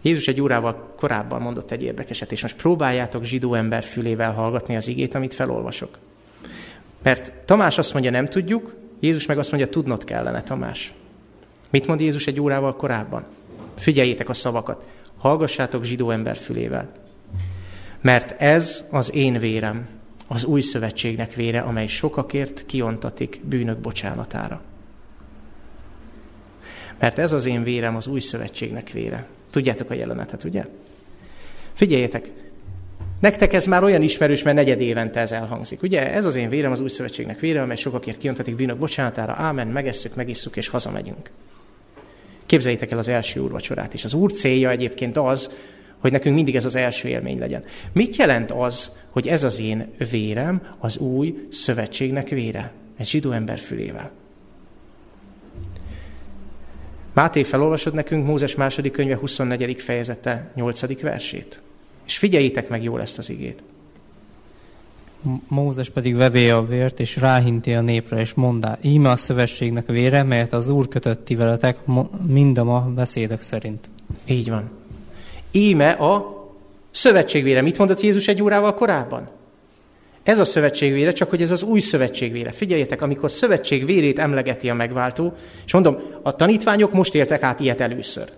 Jézus 0.02 0.28
egy 0.28 0.40
órával 0.40 0.92
korábban 0.96 1.40
mondott 1.40 1.70
egy 1.70 1.82
érdekeset, 1.82 2.32
és 2.32 2.42
most 2.42 2.56
próbáljátok 2.56 3.24
zsidó 3.24 3.54
ember 3.54 3.84
fülével 3.84 4.32
hallgatni 4.32 4.76
az 4.76 4.88
igét, 4.88 5.14
amit 5.14 5.34
felolvasok. 5.34 5.98
Mert 7.02 7.32
Tamás 7.44 7.78
azt 7.78 7.92
mondja, 7.92 8.10
nem 8.10 8.28
tudjuk, 8.28 8.74
Jézus 9.00 9.26
meg 9.26 9.38
azt 9.38 9.50
mondja, 9.52 9.68
tudnod 9.68 10.04
kellene, 10.04 10.42
Tamás. 10.42 10.92
Mit 11.70 11.86
mond 11.86 12.00
Jézus 12.00 12.26
egy 12.26 12.40
órával 12.40 12.76
korábban? 12.76 13.24
Figyeljétek 13.76 14.28
a 14.28 14.34
szavakat. 14.34 14.84
Hallgassátok 15.18 15.84
zsidó 15.84 16.10
ember 16.10 16.36
fülével. 16.36 16.92
Mert 18.00 18.40
ez 18.40 18.84
az 18.90 19.14
én 19.14 19.38
vérem, 19.38 19.88
az 20.28 20.44
új 20.44 20.60
szövetségnek 20.60 21.34
vére, 21.34 21.60
amely 21.60 21.86
sokakért 21.86 22.66
kiontatik 22.66 23.40
bűnök 23.44 23.78
bocsánatára. 23.78 24.62
Mert 26.98 27.18
ez 27.18 27.32
az 27.32 27.46
én 27.46 27.62
vérem, 27.62 27.96
az 27.96 28.06
új 28.06 28.20
szövetségnek 28.20 28.90
vére. 28.90 29.26
Tudjátok 29.50 29.90
a 29.90 29.94
jelenetet, 29.94 30.44
ugye? 30.44 30.66
Figyeljetek, 31.72 32.30
Nektek 33.20 33.52
ez 33.52 33.66
már 33.66 33.82
olyan 33.82 34.02
ismerős, 34.02 34.42
mert 34.42 34.56
negyed 34.56 34.80
évente 34.80 35.20
ez 35.20 35.32
elhangzik. 35.32 35.82
Ugye 35.82 36.12
ez 36.12 36.24
az 36.24 36.36
én 36.36 36.48
vérem, 36.48 36.72
az 36.72 36.80
új 36.80 36.88
szövetségnek 36.88 37.40
vére, 37.40 37.62
amely 37.62 37.76
sokakért 37.76 38.18
kiontatik 38.18 38.56
bűnök 38.56 38.76
bocsánatára. 38.76 39.34
Ámen, 39.38 39.66
megesszük, 39.68 40.14
megisszuk 40.14 40.56
és 40.56 40.68
hazamegyünk. 40.68 41.30
Képzeljétek 42.46 42.90
el 42.90 42.98
az 42.98 43.08
első 43.08 43.40
úrvacsorát 43.40 43.94
is. 43.94 44.04
Az 44.04 44.14
úr 44.14 44.32
célja 44.32 44.70
egyébként 44.70 45.16
az, 45.16 45.50
hogy 45.98 46.12
nekünk 46.12 46.34
mindig 46.34 46.56
ez 46.56 46.64
az 46.64 46.76
első 46.76 47.08
élmény 47.08 47.38
legyen. 47.38 47.64
Mit 47.92 48.16
jelent 48.16 48.50
az, 48.50 48.90
hogy 49.10 49.26
ez 49.26 49.44
az 49.44 49.60
én 49.60 49.92
vérem, 50.10 50.68
az 50.78 50.98
új 50.98 51.46
szövetségnek 51.50 52.28
vére? 52.28 52.72
Egy 52.98 53.06
zsidó 53.06 53.30
ember 53.30 53.58
fülével. 53.58 54.10
Máté 57.12 57.42
felolvasod 57.42 57.94
nekünk 57.94 58.26
Mózes 58.26 58.54
második 58.54 58.92
könyve 58.92 59.16
24. 59.16 59.80
fejezete 59.80 60.50
8. 60.54 61.00
versét. 61.00 61.60
És 62.06 62.18
figyeljétek 62.18 62.68
meg 62.68 62.82
jól 62.82 63.00
ezt 63.00 63.18
az 63.18 63.30
igét. 63.30 63.62
Mózes 65.48 65.90
pedig 65.90 66.16
vevé 66.16 66.50
a 66.50 66.62
vért, 66.62 67.00
és 67.00 67.16
ráhinti 67.16 67.74
a 67.74 67.80
népre, 67.80 68.20
és 68.20 68.34
mondá, 68.34 68.78
íme 68.82 69.10
a 69.10 69.16
szövetségnek 69.16 69.86
vére, 69.86 70.22
melyet 70.22 70.52
az 70.52 70.68
Úr 70.68 70.88
kötött 70.88 71.24
ti 71.24 71.34
veletek, 71.34 71.78
mind 72.26 72.58
a 72.58 72.64
ma 72.64 72.80
beszédek 72.80 73.40
szerint. 73.40 73.90
Így 74.26 74.50
van. 74.50 74.70
Íme 75.50 75.90
a 75.90 76.44
szövetségvére. 76.90 77.62
Mit 77.62 77.78
mondott 77.78 78.00
Jézus 78.00 78.28
egy 78.28 78.42
órával 78.42 78.74
korábban? 78.74 79.28
Ez 80.22 80.38
a 80.38 80.44
szövetségvére, 80.44 81.12
csak 81.12 81.30
hogy 81.30 81.42
ez 81.42 81.50
az 81.50 81.62
új 81.62 81.80
szövetségvére. 81.80 82.52
Figyeljetek, 82.52 83.02
amikor 83.02 83.30
szövetség 83.30 83.84
vérét 83.84 84.18
emlegeti 84.18 84.70
a 84.70 84.74
megváltó, 84.74 85.34
és 85.66 85.72
mondom, 85.72 85.98
a 86.22 86.36
tanítványok 86.36 86.92
most 86.92 87.14
éltek 87.14 87.42
át 87.42 87.60
ilyet 87.60 87.80
először. 87.80 88.32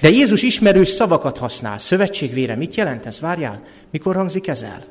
De 0.00 0.08
Jézus 0.08 0.42
ismerős 0.42 0.88
szavakat 0.88 1.38
használ. 1.38 1.78
Szövetségvére 1.78 2.56
mit 2.56 2.74
jelent 2.74 3.06
ez? 3.06 3.20
Várjál, 3.20 3.62
mikor 3.90 4.14
hangzik 4.14 4.48
ez 4.48 4.62
el? 4.62 4.84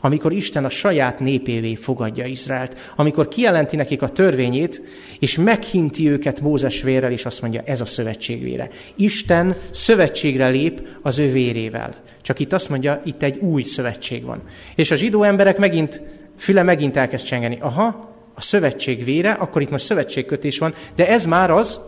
amikor 0.00 0.32
Isten 0.32 0.64
a 0.64 0.68
saját 0.68 1.18
népévé 1.18 1.74
fogadja 1.74 2.24
Izraelt, 2.24 2.92
amikor 2.96 3.28
kijelenti 3.28 3.76
nekik 3.76 4.02
a 4.02 4.08
törvényét, 4.08 4.82
és 5.18 5.36
meghinti 5.36 6.10
őket 6.10 6.40
Mózes 6.40 6.82
vérrel, 6.82 7.12
és 7.12 7.24
azt 7.24 7.40
mondja, 7.40 7.62
ez 7.64 7.80
a 7.80 7.84
szövetségvére. 7.84 8.68
Isten 8.96 9.56
szövetségre 9.70 10.48
lép 10.48 10.82
az 11.02 11.18
ő 11.18 11.32
vérével. 11.32 11.94
Csak 12.22 12.38
itt 12.38 12.52
azt 12.52 12.68
mondja, 12.68 13.02
itt 13.04 13.22
egy 13.22 13.38
új 13.38 13.62
szövetség 13.62 14.24
van. 14.24 14.42
És 14.74 14.90
a 14.90 14.94
zsidó 14.94 15.22
emberek 15.22 15.58
megint, 15.58 16.02
füle 16.38 16.62
megint 16.62 16.96
elkezd 16.96 17.26
csengeni. 17.26 17.58
Aha, 17.60 18.08
a 18.34 18.40
szövetség 18.40 19.04
vére, 19.04 19.30
akkor 19.30 19.62
itt 19.62 19.70
most 19.70 19.84
szövetségkötés 19.84 20.58
van, 20.58 20.74
de 20.94 21.08
ez 21.08 21.24
már 21.24 21.50
az 21.50 21.80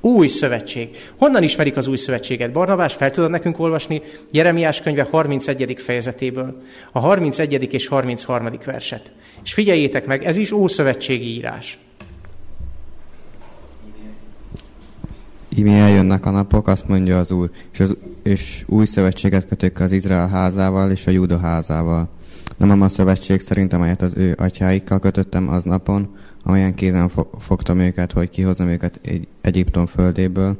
új 0.00 0.28
szövetség. 0.28 0.88
Honnan 1.16 1.42
ismerik 1.42 1.76
az 1.76 1.86
új 1.86 1.96
szövetséget? 1.96 2.52
Barnabás, 2.52 2.94
fel 2.94 3.10
tudod 3.10 3.30
nekünk 3.30 3.58
olvasni 3.58 4.02
Jeremiás 4.30 4.80
könyve 4.80 5.06
31. 5.10 5.74
fejezetéből, 5.78 6.62
a 6.92 6.98
31. 6.98 7.72
és 7.72 7.86
33. 7.86 8.48
verset. 8.64 9.12
És 9.44 9.52
figyeljétek 9.52 10.06
meg, 10.06 10.24
ez 10.24 10.36
is 10.36 10.50
ószövetségi 10.50 11.34
írás. 11.34 11.78
Imi 15.48 15.74
eljönnek 15.74 16.26
a 16.26 16.30
napok, 16.30 16.68
azt 16.68 16.88
mondja 16.88 17.18
az 17.18 17.30
Úr, 17.30 17.50
és, 17.72 17.80
az, 17.80 17.96
és 18.22 18.64
új 18.66 18.84
szövetséget 18.84 19.46
kötök 19.46 19.80
az 19.80 19.92
Izrael 19.92 20.28
házával 20.28 20.90
és 20.90 21.06
a 21.06 21.10
Júda 21.10 21.38
házával. 21.38 22.08
Nem 22.56 22.82
a 22.82 22.88
szövetség 22.88 23.40
szerint, 23.40 23.72
amelyet 23.72 24.02
az 24.02 24.14
ő 24.16 24.34
atyáikkal 24.38 24.98
kötöttem 24.98 25.48
az 25.48 25.64
napon, 25.64 26.16
amelyen 26.48 26.74
kézen 26.74 27.10
fogtam 27.38 27.78
őket, 27.78 28.12
hogy 28.12 28.30
kihozom 28.30 28.68
őket 28.68 29.00
egy 29.02 29.28
Egyiptom 29.40 29.86
földéből, 29.86 30.58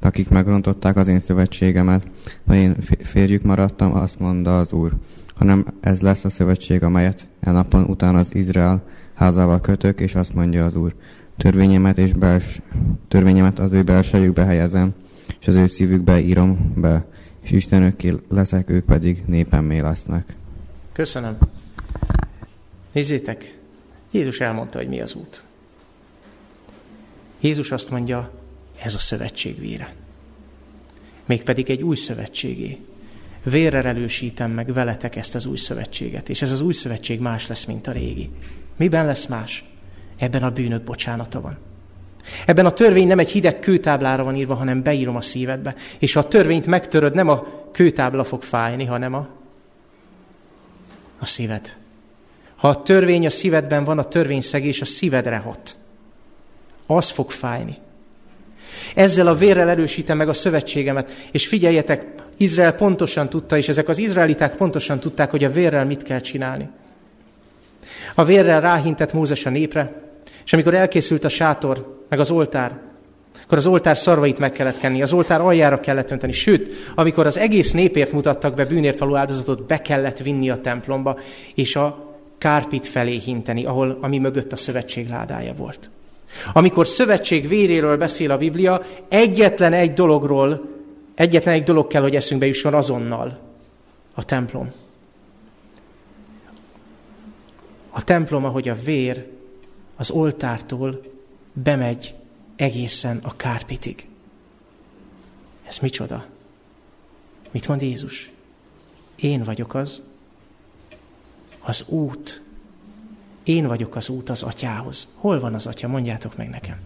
akik 0.00 0.28
megrontották 0.28 0.96
az 0.96 1.08
én 1.08 1.20
szövetségemet, 1.20 2.06
ha 2.46 2.54
én 2.54 2.76
férjük 3.02 3.42
maradtam, 3.42 3.94
azt 3.94 4.18
mondta 4.18 4.58
az 4.58 4.72
Úr, 4.72 4.92
hanem 5.34 5.64
ez 5.80 6.00
lesz 6.00 6.24
a 6.24 6.30
szövetség, 6.30 6.82
amelyet 6.82 7.26
e 7.40 7.50
napon 7.50 7.84
után 7.84 8.14
az 8.14 8.34
Izrael 8.34 8.82
házával 9.14 9.60
kötök, 9.60 10.00
és 10.00 10.14
azt 10.14 10.34
mondja 10.34 10.64
az 10.64 10.76
Úr, 10.76 10.94
törvényemet, 11.36 11.98
és 11.98 12.12
bels, 12.12 12.60
törvényemet 13.08 13.58
az 13.58 13.72
ő 13.72 13.82
belsejükbe 13.82 14.44
helyezem, 14.44 14.94
és 15.40 15.48
az 15.48 15.54
ő 15.54 15.66
szívükbe 15.66 16.20
írom 16.20 16.72
be, 16.76 17.04
és 17.40 17.50
Istenökké 17.50 18.14
leszek, 18.28 18.70
ők 18.70 18.84
pedig 18.84 19.22
népemmé 19.26 19.78
lesznek. 19.78 20.36
Köszönöm. 20.92 21.36
Nézzétek, 22.92 23.59
Jézus 24.10 24.40
elmondta, 24.40 24.78
hogy 24.78 24.88
mi 24.88 25.00
az 25.00 25.14
út. 25.14 25.42
Jézus 27.40 27.70
azt 27.70 27.90
mondja, 27.90 28.30
ez 28.82 28.94
a 28.94 28.98
szövetség 28.98 29.58
vére. 29.58 29.94
Mégpedig 31.26 31.70
egy 31.70 31.82
új 31.82 31.96
szövetségé. 31.96 32.78
Vérrel 33.42 33.86
elősítem 33.86 34.50
meg 34.50 34.72
veletek 34.72 35.16
ezt 35.16 35.34
az 35.34 35.46
új 35.46 35.56
szövetséget, 35.56 36.28
és 36.28 36.42
ez 36.42 36.52
az 36.52 36.60
új 36.60 36.72
szövetség 36.72 37.20
más 37.20 37.46
lesz, 37.46 37.64
mint 37.64 37.86
a 37.86 37.92
régi. 37.92 38.30
Miben 38.76 39.06
lesz 39.06 39.26
más? 39.26 39.64
Ebben 40.16 40.42
a 40.42 40.50
bűnök 40.50 40.82
bocsánata 40.82 41.40
van. 41.40 41.58
Ebben 42.46 42.66
a 42.66 42.72
törvény 42.72 43.06
nem 43.06 43.18
egy 43.18 43.30
hideg 43.30 43.58
kőtáblára 43.58 44.24
van 44.24 44.36
írva, 44.36 44.54
hanem 44.54 44.82
beírom 44.82 45.16
a 45.16 45.20
szívedbe. 45.20 45.74
És 45.98 46.12
ha 46.12 46.20
a 46.20 46.28
törvényt 46.28 46.66
megtöröd, 46.66 47.14
nem 47.14 47.28
a 47.28 47.46
kőtábla 47.72 48.24
fog 48.24 48.42
fájni, 48.42 48.84
hanem 48.84 49.14
a, 49.14 49.28
a 51.18 51.26
szíved. 51.26 51.76
Ha 52.60 52.68
a 52.68 52.82
törvény 52.82 53.26
a 53.26 53.30
szívedben 53.30 53.84
van, 53.84 53.98
a 53.98 54.04
törvényszegés 54.04 54.80
a 54.80 54.84
szívedre 54.84 55.36
hat. 55.36 55.76
Az 56.86 57.08
fog 57.08 57.30
fájni. 57.30 57.78
Ezzel 58.94 59.26
a 59.26 59.34
vérrel 59.34 59.68
erősítem 59.68 60.16
meg 60.16 60.28
a 60.28 60.32
szövetségemet, 60.32 61.28
és 61.30 61.46
figyeljetek, 61.46 62.04
Izrael 62.36 62.72
pontosan 62.72 63.28
tudta, 63.28 63.56
és 63.56 63.68
ezek 63.68 63.88
az 63.88 63.98
izraeliták 63.98 64.56
pontosan 64.56 64.98
tudták, 64.98 65.30
hogy 65.30 65.44
a 65.44 65.50
vérrel 65.50 65.84
mit 65.84 66.02
kell 66.02 66.20
csinálni. 66.20 66.68
A 68.14 68.24
vérrel 68.24 68.60
ráhintett 68.60 69.12
Mózes 69.12 69.46
a 69.46 69.50
népre, 69.50 70.02
és 70.44 70.52
amikor 70.52 70.74
elkészült 70.74 71.24
a 71.24 71.28
sátor, 71.28 72.04
meg 72.08 72.20
az 72.20 72.30
oltár, 72.30 72.78
akkor 73.42 73.58
az 73.58 73.66
oltár 73.66 73.98
szarvait 73.98 74.38
meg 74.38 74.52
kellett 74.52 74.78
kenni, 74.78 75.02
az 75.02 75.12
oltár 75.12 75.40
aljára 75.40 75.80
kellett 75.80 76.10
önteni. 76.10 76.32
Sőt, 76.32 76.72
amikor 76.94 77.26
az 77.26 77.38
egész 77.38 77.72
népért 77.72 78.12
mutattak 78.12 78.54
be 78.54 78.64
bűnért 78.64 78.98
való 78.98 79.16
áldozatot, 79.16 79.66
be 79.66 79.82
kellett 79.82 80.18
vinni 80.18 80.50
a 80.50 80.60
templomba, 80.60 81.18
és 81.54 81.76
a 81.76 82.09
kárpit 82.40 82.86
felé 82.86 83.16
hinteni, 83.16 83.64
ahol, 83.64 83.98
ami 84.00 84.18
mögött 84.18 84.52
a 84.52 84.56
szövetség 84.56 85.08
ládája 85.08 85.54
volt. 85.54 85.90
Amikor 86.52 86.86
szövetség 86.86 87.48
véréről 87.48 87.96
beszél 87.96 88.30
a 88.30 88.36
Biblia, 88.36 88.82
egyetlen 89.08 89.72
egy 89.72 89.92
dologról, 89.92 90.68
egyetlen 91.14 91.54
egy 91.54 91.62
dolog 91.62 91.86
kell, 91.86 92.02
hogy 92.02 92.16
eszünkbe 92.16 92.46
jusson 92.46 92.74
azonnal. 92.74 93.38
A 94.14 94.24
templom. 94.24 94.72
A 97.90 98.04
templom, 98.04 98.44
ahogy 98.44 98.68
a 98.68 98.74
vér 98.74 99.26
az 99.96 100.10
oltártól 100.10 101.00
bemegy 101.52 102.14
egészen 102.56 103.20
a 103.22 103.36
kárpitig. 103.36 104.06
Ez 105.66 105.78
micsoda? 105.78 106.26
Mit 107.50 107.68
mond 107.68 107.82
Jézus? 107.82 108.30
Én 109.16 109.42
vagyok 109.42 109.74
az, 109.74 110.02
az 111.60 111.84
út. 111.86 112.42
Én 113.42 113.66
vagyok 113.66 113.96
az 113.96 114.08
út 114.08 114.28
az 114.28 114.42
atyához. 114.42 115.08
Hol 115.14 115.40
van 115.40 115.54
az 115.54 115.66
atya? 115.66 115.88
Mondjátok 115.88 116.36
meg 116.36 116.48
nekem. 116.48 116.76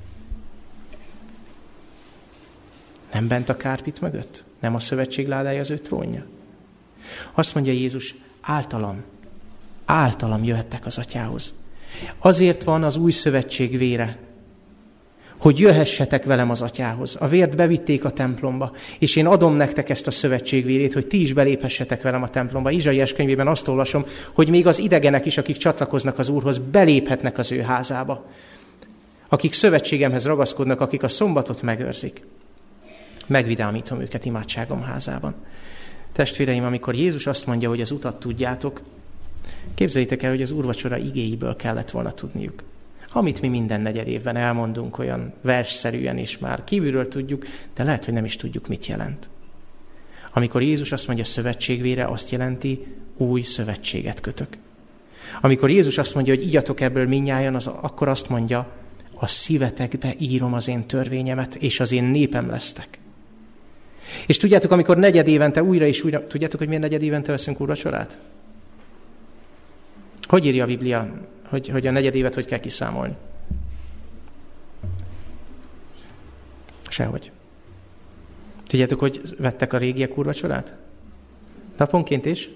Nem 3.12 3.28
bent 3.28 3.48
a 3.48 3.56
kárpit 3.56 4.00
mögött? 4.00 4.44
Nem 4.60 4.74
a 4.74 4.80
szövetség 4.80 5.28
ládája 5.28 5.60
az 5.60 5.70
ő 5.70 5.78
trónja? 5.78 6.24
Azt 7.32 7.54
mondja 7.54 7.72
Jézus, 7.72 8.14
általam, 8.40 9.02
általam 9.84 10.44
jöhettek 10.44 10.86
az 10.86 10.98
atyához. 10.98 11.52
Azért 12.18 12.62
van 12.62 12.84
az 12.84 12.96
új 12.96 13.10
szövetség 13.10 13.78
vére, 13.78 14.18
hogy 15.38 15.58
jöhessetek 15.58 16.24
velem 16.24 16.50
az 16.50 16.62
atyához. 16.62 17.16
A 17.20 17.28
vért 17.28 17.56
bevitték 17.56 18.04
a 18.04 18.10
templomba, 18.10 18.72
és 18.98 19.16
én 19.16 19.26
adom 19.26 19.54
nektek 19.54 19.88
ezt 19.90 20.06
a 20.06 20.10
szövetségvérét, 20.10 20.94
hogy 20.94 21.06
ti 21.06 21.20
is 21.20 21.32
beléphessetek 21.32 22.02
velem 22.02 22.22
a 22.22 22.30
templomba. 22.30 22.70
Izsaiás 22.70 23.12
könyvében 23.12 23.46
azt 23.46 23.68
olvasom, 23.68 24.04
hogy 24.32 24.48
még 24.48 24.66
az 24.66 24.78
idegenek 24.78 25.26
is, 25.26 25.38
akik 25.38 25.56
csatlakoznak 25.56 26.18
az 26.18 26.28
Úrhoz, 26.28 26.58
beléphetnek 26.58 27.38
az 27.38 27.52
ő 27.52 27.60
házába. 27.60 28.26
Akik 29.28 29.52
szövetségemhez 29.52 30.26
ragaszkodnak, 30.26 30.80
akik 30.80 31.02
a 31.02 31.08
szombatot 31.08 31.62
megőrzik. 31.62 32.22
Megvidámítom 33.26 34.00
őket 34.00 34.24
imádságom 34.24 34.82
házában. 34.82 35.34
Testvéreim, 36.12 36.64
amikor 36.64 36.94
Jézus 36.94 37.26
azt 37.26 37.46
mondja, 37.46 37.68
hogy 37.68 37.80
az 37.80 37.90
utat 37.90 38.20
tudjátok, 38.20 38.80
képzeljétek 39.74 40.22
el, 40.22 40.30
hogy 40.30 40.42
az 40.42 40.50
úrvacsora 40.50 40.96
igéiből 40.96 41.56
kellett 41.56 41.90
volna 41.90 42.12
tudniuk 42.12 42.62
amit 43.16 43.40
mi 43.40 43.48
minden 43.48 43.80
negyed 43.80 44.08
évben 44.08 44.36
elmondunk 44.36 44.98
olyan 44.98 45.32
versszerűen 45.40 46.18
is 46.18 46.38
már 46.38 46.64
kívülről 46.64 47.08
tudjuk, 47.08 47.46
de 47.74 47.84
lehet, 47.84 48.04
hogy 48.04 48.14
nem 48.14 48.24
is 48.24 48.36
tudjuk, 48.36 48.68
mit 48.68 48.86
jelent. 48.86 49.28
Amikor 50.32 50.62
Jézus 50.62 50.92
azt 50.92 51.06
mondja 51.06 51.24
szövetségvére, 51.24 52.04
azt 52.04 52.30
jelenti, 52.30 52.86
új 53.16 53.42
szövetséget 53.42 54.20
kötök. 54.20 54.48
Amikor 55.40 55.70
Jézus 55.70 55.98
azt 55.98 56.14
mondja, 56.14 56.34
hogy 56.34 56.46
igyatok 56.46 56.80
ebből 56.80 57.06
minnyáján, 57.06 57.54
az, 57.54 57.66
akkor 57.66 58.08
azt 58.08 58.28
mondja, 58.28 58.70
a 59.14 59.26
szívetekbe 59.26 60.14
írom 60.18 60.54
az 60.54 60.68
én 60.68 60.86
törvényemet, 60.86 61.54
és 61.54 61.80
az 61.80 61.92
én 61.92 62.04
népem 62.04 62.48
lesztek. 62.48 62.98
És 64.26 64.36
tudjátok, 64.36 64.70
amikor 64.70 64.96
negyed 64.96 65.28
évente 65.28 65.62
újra 65.62 65.86
és 65.86 66.04
újra, 66.04 66.26
tudjátok, 66.26 66.58
hogy 66.58 66.68
miért 66.68 66.82
negyed 66.82 67.02
évente 67.02 67.30
veszünk 67.30 67.60
úrvacsorát? 67.60 68.18
Hogy 70.22 70.46
írja 70.46 70.62
a 70.62 70.66
Biblia? 70.66 71.26
Hogy, 71.48 71.68
hogy 71.68 71.86
a 71.86 71.90
negyed 71.90 72.14
évet 72.14 72.34
hogy 72.34 72.46
kell 72.46 72.58
kiszámolni. 72.58 73.16
Sehogy. 76.88 77.30
Tudjátok, 78.66 79.00
hogy 79.00 79.20
vettek 79.38 79.72
a 79.72 79.78
régiek 79.78 80.18
úrvacsorát? 80.18 80.74
Naponként 81.76 82.24
is? 82.24 82.50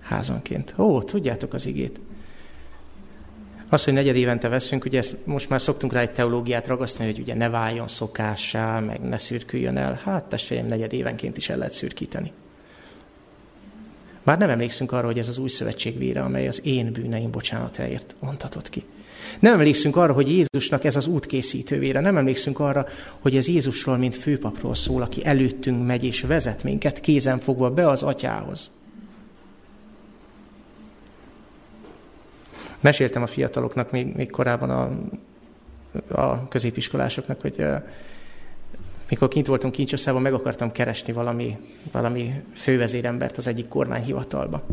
Házonként. 0.00 0.74
Ó, 0.78 1.02
tudjátok 1.02 1.54
az 1.54 1.66
igét. 1.66 2.00
Az, 3.68 3.84
hogy 3.84 3.92
negyed 3.92 4.16
évente 4.16 4.48
veszünk, 4.48 4.84
ugye 4.84 4.98
ezt 4.98 5.16
most 5.24 5.48
már 5.48 5.60
szoktunk 5.60 5.92
rá 5.92 6.00
egy 6.00 6.10
teológiát 6.10 6.66
ragasztani, 6.66 7.10
hogy 7.10 7.20
ugye 7.20 7.34
ne 7.34 7.48
váljon 7.48 7.88
szokássá, 7.88 8.80
meg 8.80 9.00
ne 9.00 9.18
szürküljön 9.18 9.76
el. 9.76 10.00
Hát 10.04 10.24
testvérem, 10.24 10.66
negyed 10.66 10.92
évenként 10.92 11.36
is 11.36 11.48
el 11.48 11.56
lehet 11.58 11.72
szürkíteni. 11.72 12.32
Már 14.26 14.38
nem 14.38 14.50
emlékszünk 14.50 14.92
arra, 14.92 15.06
hogy 15.06 15.18
ez 15.18 15.28
az 15.28 15.38
új 15.38 15.48
szövetség 15.48 15.98
vére, 15.98 16.22
amely 16.22 16.46
az 16.46 16.66
én 16.66 16.92
bűneim 16.92 17.30
bocsánatáért 17.30 18.14
ontatott 18.18 18.68
ki. 18.68 18.84
Nem 19.40 19.52
emlékszünk 19.52 19.96
arra, 19.96 20.12
hogy 20.12 20.28
Jézusnak 20.28 20.84
ez 20.84 20.96
az 20.96 21.06
útkészítő 21.06 21.78
vére. 21.78 22.00
Nem 22.00 22.16
emlékszünk 22.16 22.58
arra, 22.58 22.86
hogy 23.18 23.36
ez 23.36 23.48
Jézusról, 23.48 23.96
mint 23.96 24.16
főpapról 24.16 24.74
szól, 24.74 25.02
aki 25.02 25.24
előttünk 25.24 25.86
megy 25.86 26.04
és 26.04 26.20
vezet 26.20 26.62
minket 26.62 27.00
kézen 27.00 27.38
fogva 27.38 27.70
be 27.70 27.88
az 27.88 28.02
atyához. 28.02 28.70
Meséltem 32.80 33.22
a 33.22 33.26
fiataloknak 33.26 33.90
még, 33.90 34.14
még 34.14 34.30
korábban 34.30 34.70
a, 34.70 36.20
a 36.20 36.48
középiskolásoknak, 36.48 37.40
hogy 37.40 37.64
mikor 39.08 39.28
kint 39.28 39.46
voltunk 39.46 39.72
Kincsországban, 39.72 40.22
meg 40.22 40.34
akartam 40.34 40.72
keresni 40.72 41.12
valami, 41.12 41.56
valami 41.92 42.32
fővezérembert 42.54 43.36
az 43.36 43.48
egyik 43.48 43.68
kormányhivatalba. 43.68 44.66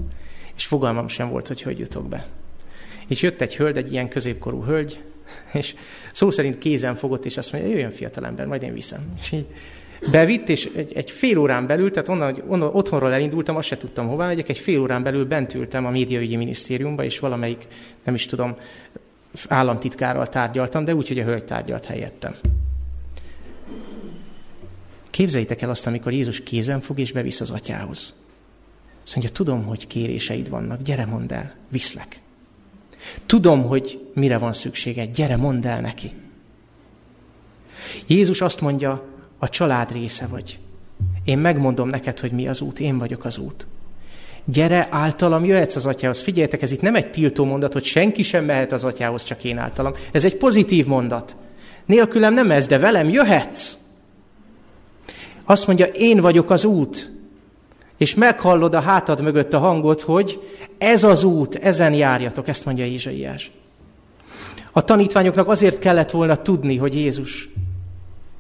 És 0.56 0.66
fogalmam 0.66 1.08
sem 1.08 1.30
volt, 1.30 1.48
hogy 1.48 1.62
hogy 1.62 1.80
jutok 1.80 2.08
be. 2.08 2.28
És 3.08 3.22
jött 3.22 3.42
egy 3.42 3.56
hölgy, 3.56 3.78
egy 3.78 3.92
ilyen 3.92 4.08
középkorú 4.08 4.64
hölgy, 4.64 5.02
és 5.52 5.76
szó 6.12 6.32
szerint 6.32 6.58
kézen 6.58 6.96
fogott, 6.96 7.26
és 7.26 7.38
azt 7.38 7.52
mondja, 7.52 7.72
jöjjön 7.72 7.92
fiatalember, 7.92 8.46
majd 8.46 8.64
én 8.64 8.74
viszem. 8.74 9.14
És 9.20 9.32
így 9.32 9.46
bevitt, 10.12 10.50
és 10.50 10.70
egy, 10.76 10.94
egy 10.94 11.12
fél 11.12 11.38
órán 11.38 11.68
belül, 11.68 11.92
tehát 11.92 12.10
onnan, 12.10 12.44
onnan, 12.48 12.70
otthonról 12.74 13.14
elindultam, 13.14 13.56
azt 13.56 13.68
se 13.68 13.78
tudtam 13.78 14.08
hová 14.08 14.28
megyek, 14.28 14.50
egy 14.50 14.58
fél 14.58 14.82
órán 14.82 15.04
belül 15.04 15.26
bent 15.26 15.54
ültem 15.54 15.86
a 15.86 15.90
médiaügyi 15.90 16.36
minisztériumba, 16.36 17.04
és 17.04 17.20
valamelyik, 17.20 17.68
nem 18.04 18.14
is 18.14 18.26
tudom, 18.26 18.56
államtitkárral 19.48 20.28
tárgyaltam, 20.28 20.86
de 20.86 20.96
úgy, 20.96 21.08
hogy 21.08 21.20
a 21.20 21.24
hölgy 21.24 21.44
tárgyalt 21.44 21.86
helyettem. 21.86 22.36
Képzeljétek 25.14 25.62
el 25.62 25.70
azt, 25.70 25.88
amikor 25.88 26.12
Jézus 26.12 26.44
kézen 26.44 26.80
fog 26.80 27.00
és 27.00 27.12
bevisz 27.12 27.42
az 27.42 27.52
atyához. 27.52 28.14
Azt 29.04 29.16
mondja, 29.16 29.34
tudom, 29.34 29.64
hogy 29.64 29.88
kéréseid 29.88 30.50
vannak, 30.50 30.82
gyere, 30.82 31.06
mondd 31.06 31.34
el, 31.34 31.56
viszlek. 31.70 32.20
Tudom, 33.26 33.64
hogy 33.64 34.10
mire 34.14 34.38
van 34.38 34.54
szükséged, 34.54 35.16
gyere, 35.16 35.36
mondd 35.36 35.68
el 35.68 35.82
neki. 35.82 36.12
Jézus 38.08 38.42
azt 38.42 38.62
mondja, 38.62 39.04
a 39.38 39.50
család 39.50 39.92
része 39.92 40.28
vagy. 40.28 40.60
Én 41.24 41.38
megmondom 41.38 41.90
neked, 41.90 42.20
hogy 42.20 42.32
mi 42.32 42.48
az 42.48 42.62
út, 42.62 42.80
én 42.80 42.98
vagyok 42.98 43.26
az 43.26 43.38
út. 43.38 43.68
Gyere, 44.46 44.88
általam 44.92 45.46
jöhetsz 45.46 45.76
az 45.76 45.86
atyához. 45.86 46.20
Figyeljetek, 46.20 46.62
ez 46.62 46.72
itt 46.72 46.82
nem 46.82 46.96
egy 46.96 47.12
tiltó 47.12 47.46
mondat, 47.46 47.74
hogy 47.74 47.84
senki 47.84 48.24
sem 48.24 48.46
mehet 48.46 48.72
az 48.72 48.84
atyához, 48.84 49.24
csak 49.24 49.44
én 49.44 49.58
általam. 49.58 49.94
Ez 50.12 50.26
egy 50.26 50.38
pozitív 50.38 50.86
mondat. 50.86 51.36
Nélkülem 51.86 52.34
nem 52.34 52.52
ez, 52.52 52.68
de 52.68 52.78
velem 52.78 53.10
jöhetsz. 53.10 53.82
Azt 55.44 55.68
mondja, 55.68 55.86
én 55.86 56.22
vagyok 56.22 56.50
az 56.50 56.66
út. 56.66 57.12
És 57.98 58.16
meghallod 58.16 58.74
a 58.74 58.80
hátad 58.80 59.22
mögött 59.22 59.54
a 59.54 59.60
hangot, 59.60 60.02
hogy 60.02 60.40
ez 60.78 61.04
az 61.04 61.24
út, 61.24 61.56
ezen 61.56 61.94
járjatok, 61.94 62.48
ezt 62.48 62.66
mondja 62.66 62.86
Ézsaiás. 62.86 63.52
A 64.72 64.84
tanítványoknak 64.84 65.48
azért 65.48 65.80
kellett 65.80 66.12
volna 66.12 66.36
tudni, 66.36 66.78
hogy 66.78 66.96
Jézus 66.96 67.50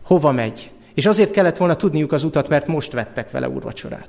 hova 0.03 0.31
megy. 0.31 0.71
És 0.93 1.05
azért 1.05 1.31
kellett 1.31 1.57
volna 1.57 1.75
tudniuk 1.75 2.11
az 2.11 2.23
utat, 2.23 2.49
mert 2.49 2.67
most 2.67 2.91
vettek 2.91 3.31
vele 3.31 3.49
úrvacsorát. 3.49 4.07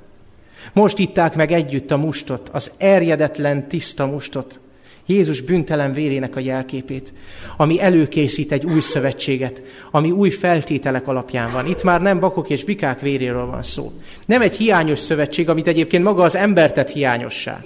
Most 0.73 0.97
itták 0.97 1.35
meg 1.35 1.51
együtt 1.51 1.91
a 1.91 1.97
mustot, 1.97 2.49
az 2.51 2.71
erjedetlen, 2.77 3.67
tiszta 3.67 4.05
mustot, 4.05 4.59
Jézus 5.05 5.41
büntelen 5.41 5.93
vérének 5.93 6.35
a 6.35 6.39
jelképét, 6.39 7.13
ami 7.57 7.81
előkészít 7.81 8.51
egy 8.51 8.65
új 8.65 8.79
szövetséget, 8.79 9.63
ami 9.91 10.11
új 10.11 10.29
feltételek 10.29 11.07
alapján 11.07 11.51
van. 11.51 11.65
Itt 11.65 11.83
már 11.83 12.01
nem 12.01 12.19
bakok 12.19 12.49
és 12.49 12.63
bikák 12.63 13.01
véréről 13.01 13.45
van 13.45 13.63
szó. 13.63 13.91
Nem 14.25 14.41
egy 14.41 14.55
hiányos 14.55 14.99
szövetség, 14.99 15.49
amit 15.49 15.67
egyébként 15.67 16.03
maga 16.03 16.23
az 16.23 16.35
ember 16.35 16.71
tett 16.71 16.89
hiányossá. 16.89 17.61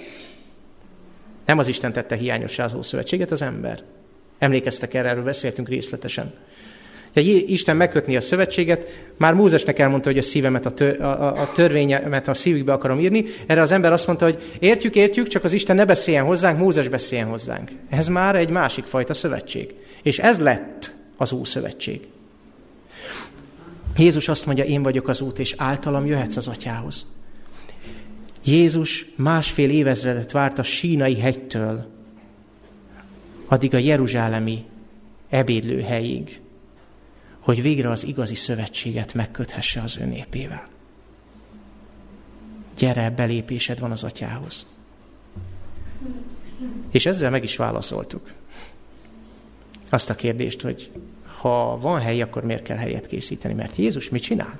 Nem 1.46 1.58
az 1.58 1.68
Isten 1.68 1.92
tette 1.92 2.16
hiányossá 2.16 2.64
az 2.64 2.74
Ószövetséget, 2.74 3.30
az 3.30 3.42
ember. 3.42 3.82
Emlékeztek 4.38 4.94
erre, 4.94 5.08
erről 5.08 5.24
beszéltünk 5.24 5.68
részletesen. 5.68 6.34
De 7.12 7.20
Isten 7.20 7.76
megkötni 7.76 8.16
a 8.16 8.20
szövetséget, 8.20 8.86
már 9.16 9.34
Mózesnek 9.34 9.78
elmondta, 9.78 10.08
hogy 10.08 10.18
a 10.18 10.22
szívemet, 10.22 10.66
a, 10.66 10.70
tör, 10.70 11.02
a, 11.02 11.40
a 11.40 11.52
törvényemet 11.52 12.28
a 12.28 12.34
szívükbe 12.34 12.72
akarom 12.72 12.98
írni. 12.98 13.24
Erre 13.46 13.60
az 13.60 13.72
ember 13.72 13.92
azt 13.92 14.06
mondta, 14.06 14.24
hogy 14.24 14.42
értjük, 14.58 14.94
értjük, 14.94 15.26
csak 15.26 15.44
az 15.44 15.52
Isten 15.52 15.76
ne 15.76 15.84
beszéljen 15.84 16.24
hozzánk, 16.24 16.58
Mózes 16.58 16.88
beszéljen 16.88 17.28
hozzánk. 17.28 17.70
Ez 17.88 18.08
már 18.08 18.36
egy 18.36 18.50
másik 18.50 18.84
fajta 18.84 19.14
szövetség. 19.14 19.74
És 20.02 20.18
ez 20.18 20.38
lett 20.38 20.94
az 21.16 21.32
Ószövetség. 21.32 22.00
Jézus 23.96 24.28
azt 24.28 24.46
mondja, 24.46 24.64
én 24.64 24.82
vagyok 24.82 25.08
az 25.08 25.20
út, 25.20 25.38
és 25.38 25.54
általam 25.56 26.06
jöhetsz 26.06 26.36
az 26.36 26.48
atyához. 26.48 27.06
Jézus 28.44 29.06
másfél 29.16 29.70
évezredet 29.70 30.32
várt 30.32 30.58
a 30.58 30.62
sínai 30.62 31.18
hegytől, 31.18 31.86
addig 33.48 33.74
a 33.74 33.78
jeruzsálemi 33.78 34.64
ebédlőhelyig, 35.28 36.40
hogy 37.40 37.62
végre 37.62 37.90
az 37.90 38.04
igazi 38.04 38.34
szövetséget 38.34 39.14
megköthesse 39.14 39.82
az 39.82 39.98
ő 39.98 40.04
népével. 40.04 40.68
Gyere, 42.76 43.10
belépésed 43.10 43.78
van 43.78 43.90
az 43.90 44.04
atyához. 44.04 44.66
És 46.90 47.06
ezzel 47.06 47.30
meg 47.30 47.42
is 47.42 47.56
válaszoltuk 47.56 48.32
azt 49.90 50.10
a 50.10 50.14
kérdést, 50.14 50.60
hogy 50.60 50.90
ha 51.38 51.78
van 51.80 52.00
hely, 52.00 52.20
akkor 52.20 52.44
miért 52.44 52.62
kell 52.62 52.76
helyet 52.76 53.06
készíteni? 53.06 53.54
Mert 53.54 53.76
Jézus 53.76 54.08
mit 54.08 54.22
csinál? 54.22 54.58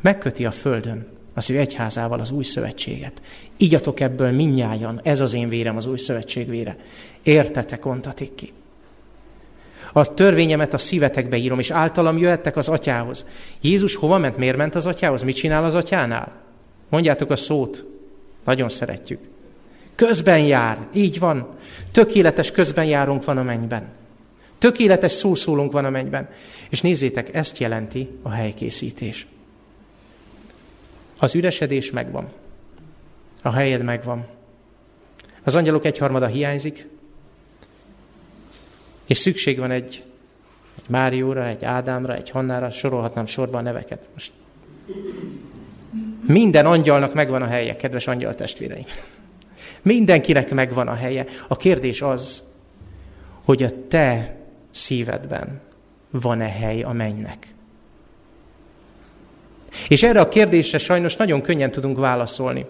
Megköti 0.00 0.44
a 0.44 0.50
földön 0.50 1.06
az 1.34 1.50
ő 1.50 1.58
egyházával 1.58 2.20
az 2.20 2.30
új 2.30 2.44
szövetséget. 2.44 3.22
Igyatok 3.56 4.00
ebből 4.00 4.30
minnyájan, 4.30 5.00
ez 5.04 5.20
az 5.20 5.34
én 5.34 5.48
vérem, 5.48 5.76
az 5.76 5.86
új 5.86 5.98
szövetség 5.98 6.48
vére. 6.48 6.76
Értetek, 7.22 7.86
ontatik 7.86 8.34
ki. 8.34 8.52
A 9.92 10.14
törvényemet 10.14 10.74
a 10.74 10.78
szívetekbe 10.78 11.36
írom, 11.36 11.58
és 11.58 11.70
általam 11.70 12.18
jöhettek 12.18 12.56
az 12.56 12.68
atyához. 12.68 13.26
Jézus 13.60 13.94
hova 13.94 14.18
ment? 14.18 14.36
Miért 14.36 14.56
ment 14.56 14.74
az 14.74 14.86
atyához? 14.86 15.22
Mit 15.22 15.36
csinál 15.36 15.64
az 15.64 15.74
atyánál? 15.74 16.32
Mondjátok 16.88 17.30
a 17.30 17.36
szót. 17.36 17.84
Nagyon 18.44 18.68
szeretjük. 18.68 19.20
Közben 19.94 20.38
jár. 20.38 20.78
Így 20.92 21.18
van. 21.18 21.46
Tökéletes 21.90 22.50
közben 22.50 22.84
járunk 22.84 23.24
van 23.24 23.38
a 23.38 23.42
mennyben. 23.42 23.88
Tökéletes 24.58 25.12
szószólunk 25.12 25.72
van 25.72 25.84
a 25.84 25.90
mennyben. 25.90 26.28
És 26.68 26.80
nézzétek, 26.80 27.34
ezt 27.34 27.58
jelenti 27.58 28.08
a 28.22 28.30
helykészítés. 28.30 29.26
Az 31.18 31.34
üresedés 31.34 31.90
megvan. 31.90 32.28
A 33.42 33.52
helyed 33.52 33.82
megvan. 33.82 34.26
Az 35.42 35.56
angyalok 35.56 35.84
egyharmada 35.84 36.26
hiányzik, 36.26 36.88
és 39.06 39.18
szükség 39.18 39.58
van 39.58 39.70
egy, 39.70 40.02
egy 40.76 40.88
Márióra, 40.88 41.46
egy 41.46 41.64
Ádámra, 41.64 42.14
egy 42.14 42.30
Hannára, 42.30 42.70
sorolhatnám 42.70 43.26
sorba 43.26 43.58
a 43.58 43.62
neveket. 43.62 44.08
Most 44.12 44.32
minden 46.26 46.66
angyalnak 46.66 47.14
megvan 47.14 47.42
a 47.42 47.46
helye, 47.46 47.76
kedves 47.76 48.06
angyal 48.06 48.34
testvéreim. 48.34 48.84
Mindenkinek 49.82 50.54
megvan 50.54 50.88
a 50.88 50.94
helye. 50.94 51.24
A 51.48 51.56
kérdés 51.56 52.02
az, 52.02 52.42
hogy 53.44 53.62
a 53.62 53.86
te 53.88 54.36
szívedben 54.70 55.60
van-e 56.10 56.48
hely 56.48 56.82
a 56.82 56.92
mennynek. 56.92 57.46
És 59.88 60.02
erre 60.02 60.20
a 60.20 60.28
kérdésre 60.28 60.78
sajnos 60.78 61.16
nagyon 61.16 61.40
könnyen 61.40 61.70
tudunk 61.70 61.98
válaszolni. 61.98 62.66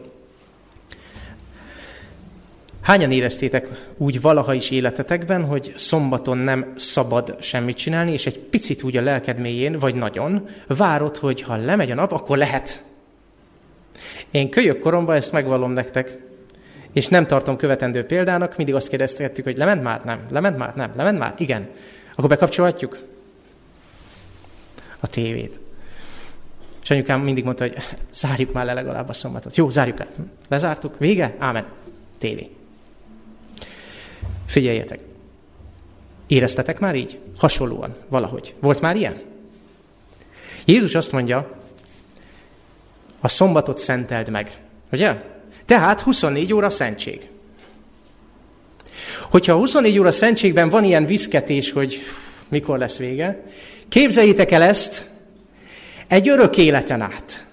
Hányan 2.82 3.10
éreztétek 3.10 3.68
úgy 3.96 4.20
valaha 4.20 4.54
is 4.54 4.70
életetekben, 4.70 5.44
hogy 5.44 5.72
szombaton 5.76 6.38
nem 6.38 6.72
szabad 6.76 7.36
semmit 7.40 7.76
csinálni, 7.76 8.12
és 8.12 8.26
egy 8.26 8.38
picit 8.38 8.82
úgy 8.82 8.96
a 8.96 9.02
lelked 9.02 9.40
mélyén, 9.40 9.78
vagy 9.78 9.94
nagyon, 9.94 10.48
várod, 10.66 11.16
hogy 11.16 11.42
ha 11.42 11.56
lemegy 11.56 11.90
a 11.90 11.94
nap, 11.94 12.12
akkor 12.12 12.36
lehet. 12.36 12.82
Én 14.30 14.50
kölyök 14.50 14.78
koromban 14.78 15.16
ezt 15.16 15.32
megvalom 15.32 15.72
nektek, 15.72 16.16
és 16.92 17.08
nem 17.08 17.26
tartom 17.26 17.56
követendő 17.56 18.04
példának, 18.04 18.56
mindig 18.56 18.74
azt 18.74 18.88
kérdeztettük, 18.88 19.44
hogy 19.44 19.56
lement 19.56 19.82
már? 19.82 20.04
Nem. 20.04 20.20
Lement 20.30 20.58
már? 20.58 20.74
Nem. 20.74 20.92
Lement 20.96 21.18
már? 21.18 21.34
Igen. 21.38 21.68
Akkor 22.14 22.28
bekapcsolhatjuk 22.28 22.98
a 25.00 25.06
tévét. 25.06 25.60
És 26.82 26.90
anyukám 26.90 27.20
mindig 27.20 27.44
mondta, 27.44 27.64
hogy 27.64 27.76
zárjuk 28.12 28.52
már 28.52 28.64
le 28.64 28.72
legalább 28.72 29.08
a 29.08 29.12
szombatot. 29.12 29.56
Jó, 29.56 29.70
zárjuk 29.70 29.98
le. 29.98 30.06
Lezártuk, 30.48 30.98
vége, 30.98 31.34
ámen. 31.38 31.64
Tévé. 32.18 32.50
Figyeljetek. 34.52 34.98
Éreztetek 36.26 36.78
már 36.78 36.94
így? 36.94 37.18
Hasonlóan, 37.38 37.94
valahogy. 38.08 38.54
Volt 38.60 38.80
már 38.80 38.96
ilyen? 38.96 39.22
Jézus 40.64 40.94
azt 40.94 41.12
mondja, 41.12 41.60
a 43.20 43.28
szombatot 43.28 43.78
szenteld 43.78 44.28
meg. 44.28 44.56
Ugye? 44.90 45.22
Tehát 45.64 46.00
24 46.00 46.52
óra 46.52 46.70
szentség. 46.70 47.28
Hogyha 49.30 49.52
a 49.52 49.56
24 49.56 49.98
óra 49.98 50.12
szentségben 50.12 50.68
van 50.68 50.84
ilyen 50.84 51.06
viszketés, 51.06 51.70
hogy 51.70 52.00
mikor 52.48 52.78
lesz 52.78 52.98
vége, 52.98 53.42
képzeljétek 53.88 54.50
el 54.50 54.62
ezt 54.62 55.08
egy 56.06 56.28
örök 56.28 56.56
életen 56.56 57.00
át. 57.00 57.46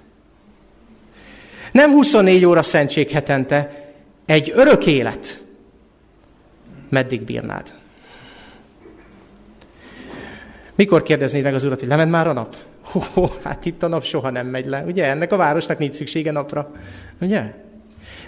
Nem 1.71 1.91
24 1.91 2.45
óra 2.45 2.63
szentség 2.63 3.09
hetente, 3.09 3.91
egy 4.25 4.51
örök 4.55 4.85
élet 4.85 5.47
meddig 6.89 7.21
bírnád? 7.21 7.73
Mikor 10.75 11.04
kérdeznéd 11.04 11.43
meg 11.43 11.54
az 11.54 11.63
urat, 11.63 11.80
hogy 11.80 11.88
lement 11.88 12.12
már 12.12 12.28
a 12.28 12.34
nap? 12.34 12.56
Hó, 12.82 13.30
hát 13.43 13.65
itt 13.65 13.84
a 13.84 13.88
nap 13.88 14.04
soha 14.04 14.30
nem 14.30 14.47
megy 14.47 14.65
le, 14.65 14.84
ugye? 14.88 15.06
Ennek 15.06 15.32
a 15.32 15.38
városnak 15.38 15.78
nincs 15.78 15.93
szüksége 15.93 16.32
napra, 16.32 16.71
ugye? 17.21 17.54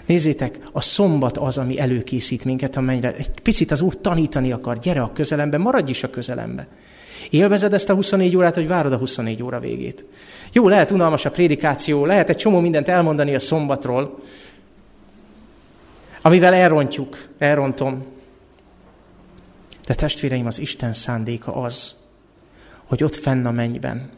Nézzétek, 0.06 0.58
a 0.72 0.80
szombat 0.80 1.38
az, 1.38 1.58
ami 1.58 1.78
előkészít 1.78 2.44
minket 2.44 2.76
a 2.76 2.80
mennyre. 2.80 3.14
Egy 3.14 3.40
picit 3.42 3.70
az 3.70 3.80
Úr 3.80 4.00
tanítani 4.00 4.52
akar, 4.52 4.78
gyere 4.78 5.00
a 5.00 5.12
közelembe, 5.12 5.58
maradj 5.58 5.90
is 5.90 6.02
a 6.02 6.10
közelembe. 6.10 6.66
Élvezed 7.30 7.72
ezt 7.72 7.90
a 7.90 7.94
24 7.94 8.36
órát, 8.36 8.54
vagy 8.54 8.68
várod 8.68 8.92
a 8.92 8.96
24 8.96 9.42
óra 9.42 9.60
végét? 9.60 10.04
Jó, 10.52 10.68
lehet 10.68 10.90
unalmas 10.90 11.24
a 11.24 11.30
prédikáció, 11.30 12.04
lehet 12.04 12.28
egy 12.28 12.36
csomó 12.36 12.60
mindent 12.60 12.88
elmondani 12.88 13.34
a 13.34 13.40
szombatról, 13.40 14.18
amivel 16.22 16.54
elrontjuk, 16.54 17.28
elrontom. 17.38 18.04
De 19.86 19.94
testvéreim, 19.94 20.46
az 20.46 20.58
Isten 20.58 20.92
szándéka 20.92 21.54
az, 21.54 21.96
hogy 22.84 23.04
ott 23.04 23.16
fenn 23.16 23.46
a 23.46 23.50
mennyben, 23.50 24.10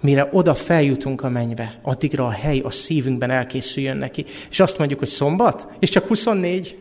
mire 0.00 0.28
oda 0.32 0.54
feljutunk 0.54 1.22
a 1.22 1.28
mennybe, 1.28 1.78
addigra 1.82 2.26
a 2.26 2.30
hely 2.30 2.58
a 2.58 2.70
szívünkben 2.70 3.30
elkészüljön 3.30 3.96
neki. 3.96 4.24
És 4.50 4.60
azt 4.60 4.78
mondjuk, 4.78 4.98
hogy 4.98 5.08
szombat, 5.08 5.68
és 5.78 5.90
csak 5.90 6.06
24. 6.06 6.78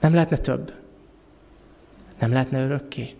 Nem 0.00 0.14
lehetne 0.14 0.36
több. 0.36 0.72
Nem 2.18 2.32
lehetne 2.32 2.64
örökké. 2.64 3.14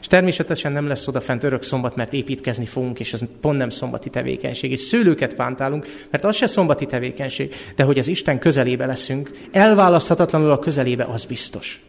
És 0.00 0.06
természetesen 0.06 0.72
nem 0.72 0.86
lesz 0.86 1.06
odafent 1.06 1.44
örök 1.44 1.62
szombat, 1.62 1.96
mert 1.96 2.12
építkezni 2.12 2.66
fogunk, 2.66 3.00
és 3.00 3.12
ez 3.12 3.20
pont 3.40 3.58
nem 3.58 3.70
szombati 3.70 4.10
tevékenység. 4.10 4.70
És 4.70 4.80
szőlőket 4.80 5.34
pántálunk, 5.34 5.86
mert 6.10 6.24
az 6.24 6.36
se 6.36 6.46
szombati 6.46 6.86
tevékenység. 6.86 7.54
De 7.76 7.82
hogy 7.82 7.98
az 7.98 8.08
Isten 8.08 8.38
közelébe 8.38 8.86
leszünk, 8.86 9.30
elválaszthatatlanul 9.52 10.50
a 10.50 10.58
közelébe, 10.58 11.04
az 11.04 11.24
biztos. 11.24 11.80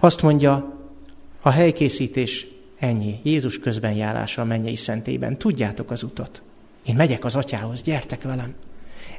Azt 0.00 0.22
mondja, 0.22 0.76
a 1.40 1.50
helykészítés 1.50 2.46
ennyi. 2.78 3.20
Jézus 3.22 3.58
közben 3.58 3.92
járása 3.92 4.42
a 4.42 4.44
mennyei 4.44 4.76
szentében. 4.76 5.36
Tudjátok 5.36 5.90
az 5.90 6.02
utat. 6.02 6.42
Én 6.86 6.94
megyek 6.94 7.24
az 7.24 7.36
atyához, 7.36 7.82
gyertek 7.82 8.22
velem. 8.22 8.54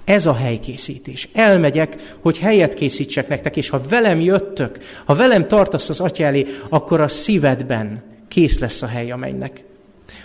Ez 0.04 0.26
a 0.26 0.34
helykészítés. 0.34 1.30
Elmegyek, 1.34 2.18
hogy 2.20 2.40
helyet 2.40 2.74
készítsek 2.74 3.28
nektek, 3.28 3.58
és 3.58 3.70
ha 3.70 3.82
velem 3.90 4.20
jöttök, 4.20 4.80
ha 5.06 5.16
velem 5.16 5.48
tartasz 5.48 5.90
az 5.90 6.00
atya 6.00 6.24
elé, 6.24 6.46
akkor 6.70 7.02
a 7.02 7.08
szívedben 7.08 8.04
kész 8.28 8.60
lesz 8.60 8.82
a 8.82 8.88
hely 8.88 9.12
a 9.12 9.16
mennynek. 9.16 9.64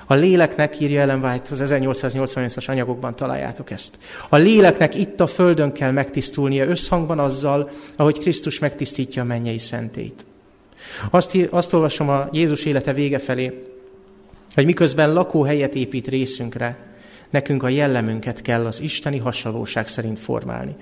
A 0.07 0.15
léleknek, 0.15 0.81
írja 0.81 1.01
Ellen 1.01 1.25
White, 1.25 1.49
az 1.51 1.63
1888-as 1.65 2.69
anyagokban 2.69 3.17
találjátok 3.17 3.71
ezt. 3.71 3.99
A 4.29 4.37
léleknek 4.37 4.95
itt 4.95 5.21
a 5.21 5.27
földön 5.27 5.73
kell 5.73 5.91
megtisztulnia 5.91 6.65
összhangban 6.65 7.19
azzal, 7.19 7.71
ahogy 7.97 8.19
Krisztus 8.19 8.59
megtisztítja 8.59 9.23
a 9.23 9.25
mennyei 9.25 9.59
szentét. 9.59 10.25
Azt, 11.11 11.37
azt 11.51 11.73
olvasom 11.73 12.09
a 12.09 12.29
Jézus 12.33 12.65
élete 12.65 12.93
vége 12.93 13.19
felé, 13.19 13.65
hogy 14.55 14.65
miközben 14.65 15.13
lakóhelyet 15.13 15.75
épít 15.75 16.09
részünkre, 16.09 16.77
nekünk 17.31 17.63
a 17.63 17.69
jellemünket 17.69 18.43
kell 18.43 18.67
az 18.67 18.81
isteni 18.81 19.19
hasonlóság 19.19 19.89
szerint 19.89 20.19
formálni. 20.19 20.75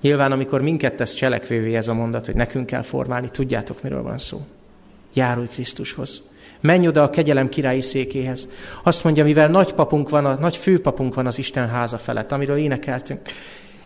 Nyilván, 0.00 0.32
amikor 0.32 0.62
minket 0.62 0.94
tesz 0.94 1.12
cselekvővé 1.12 1.74
ez 1.74 1.88
a 1.88 1.94
mondat, 1.94 2.26
hogy 2.26 2.34
nekünk 2.34 2.66
kell 2.66 2.82
formálni, 2.82 3.28
tudjátok, 3.30 3.82
miről 3.82 4.02
van 4.02 4.18
szó. 4.18 4.40
Járulj 5.12 5.46
Krisztushoz. 5.46 6.22
Menj 6.60 6.86
oda 6.86 7.02
a 7.02 7.10
kegyelem 7.10 7.48
királyi 7.48 7.80
székéhez. 7.80 8.48
Azt 8.82 9.04
mondja, 9.04 9.24
mivel 9.24 9.48
nagy 9.48 9.72
papunk 9.72 10.08
van, 10.08 10.24
a 10.24 10.34
nagy 10.34 10.56
főpapunk 10.56 11.14
van 11.14 11.26
az 11.26 11.38
Isten 11.38 11.68
háza 11.68 11.98
felett, 11.98 12.32
amiről 12.32 12.56
énekeltünk. 12.56 13.20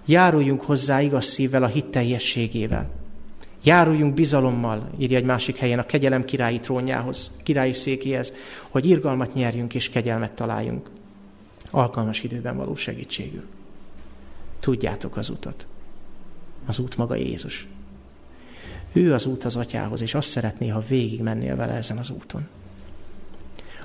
Járuljunk 0.07 0.63
hozzá 0.63 1.01
igaz 1.01 1.25
szívvel, 1.25 1.63
a 1.63 1.67
hit 1.67 1.87
teljességével. 1.87 2.91
Járuljunk 3.67 4.15
bizalommal, 4.15 4.91
írja 4.99 5.17
egy 5.17 5.25
másik 5.25 5.57
helyen, 5.57 5.79
a 5.79 5.87
kegyelem 5.87 6.25
királyi 6.25 6.61
trónjához, 6.61 7.31
királyi 7.43 7.73
székéhez, 7.73 8.33
hogy 8.69 8.85
irgalmat 8.85 9.35
nyerjünk 9.35 9.75
és 9.75 9.89
kegyelmet 9.89 10.33
találjunk. 10.33 10.91
Alkalmas 11.71 12.23
időben 12.23 12.57
való 12.57 12.77
segítségül. 12.77 13.45
Tudjátok 14.61 15.17
az 15.17 15.29
utat. 15.29 15.67
Az 16.67 16.79
út 16.79 16.97
maga 16.97 17.15
Jézus. 17.15 17.67
Ő 18.93 19.15
az 19.15 19.27
út 19.27 19.45
az 19.45 19.57
atyához, 19.57 20.01
és 20.01 20.15
azt 20.15 20.29
szeretné, 20.29 20.69
ha 20.69 20.83
végig 20.89 21.21
mennél 21.21 21.57
vele 21.57 21.73
ezen 21.73 21.99
az 21.99 22.11
úton. 22.11 22.49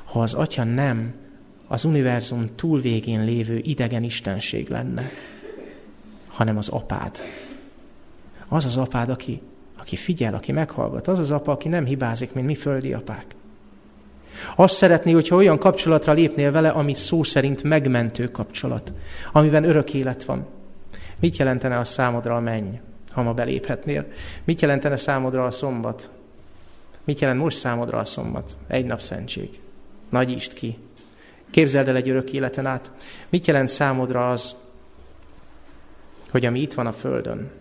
Ha 0.03 0.21
az 0.21 0.33
atya 0.33 0.63
nem 0.63 1.13
az 1.67 1.83
univerzum 1.83 2.49
túl 2.55 2.79
végén 2.79 3.23
lévő 3.23 3.57
idegen 3.57 4.03
istenség 4.03 4.69
lenne, 4.69 5.09
hanem 6.27 6.57
az 6.57 6.67
apád. 6.67 7.21
Az 8.47 8.65
az 8.65 8.77
apád, 8.77 9.09
aki, 9.09 9.41
aki 9.81 9.95
figyel, 9.95 10.33
aki 10.33 10.51
meghallgat. 10.51 11.07
Az 11.07 11.19
az 11.19 11.31
apa, 11.31 11.51
aki 11.51 11.67
nem 11.67 11.85
hibázik, 11.85 12.33
mint 12.33 12.47
mi 12.47 12.55
földi 12.55 12.93
apák. 12.93 13.25
Azt 14.55 14.75
szeretné, 14.75 15.11
hogyha 15.11 15.35
olyan 15.35 15.57
kapcsolatra 15.57 16.13
lépnél 16.13 16.51
vele, 16.51 16.69
ami 16.69 16.93
szó 16.93 17.23
szerint 17.23 17.63
megmentő 17.63 18.31
kapcsolat, 18.31 18.93
amiben 19.31 19.63
örök 19.63 19.93
élet 19.93 20.23
van. 20.23 20.45
Mit 21.19 21.37
jelentene 21.37 21.77
a 21.77 21.85
számodra 21.85 22.35
a 22.35 22.39
menny? 22.39 22.73
ha 23.11 23.21
ma 23.21 23.33
beléphetnél. 23.33 24.05
Mit 24.43 24.61
jelentene 24.61 24.97
számodra 24.97 25.45
a 25.45 25.51
szombat? 25.51 26.09
Mit 27.03 27.19
jelent 27.19 27.39
most 27.39 27.57
számodra 27.57 27.97
a 27.97 28.05
szombat? 28.05 28.57
Egy 28.67 28.85
nap 28.85 29.01
szentség. 29.01 29.59
Nagyítsd 30.09 30.53
ki. 30.53 30.77
Képzeld 31.49 31.87
el 31.87 31.95
egy 31.95 32.09
örök 32.09 32.31
életen 32.31 32.65
át. 32.65 32.91
Mit 33.29 33.47
jelent 33.47 33.67
számodra 33.67 34.29
az, 34.29 34.55
hogy 36.31 36.45
ami 36.45 36.61
itt 36.61 36.73
van 36.73 36.87
a 36.87 36.91
Földön, 36.91 37.51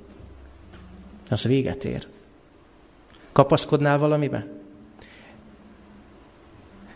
az 1.30 1.42
véget 1.42 1.84
ér? 1.84 2.06
Kapaszkodnál 3.32 3.98
valamibe? 3.98 4.46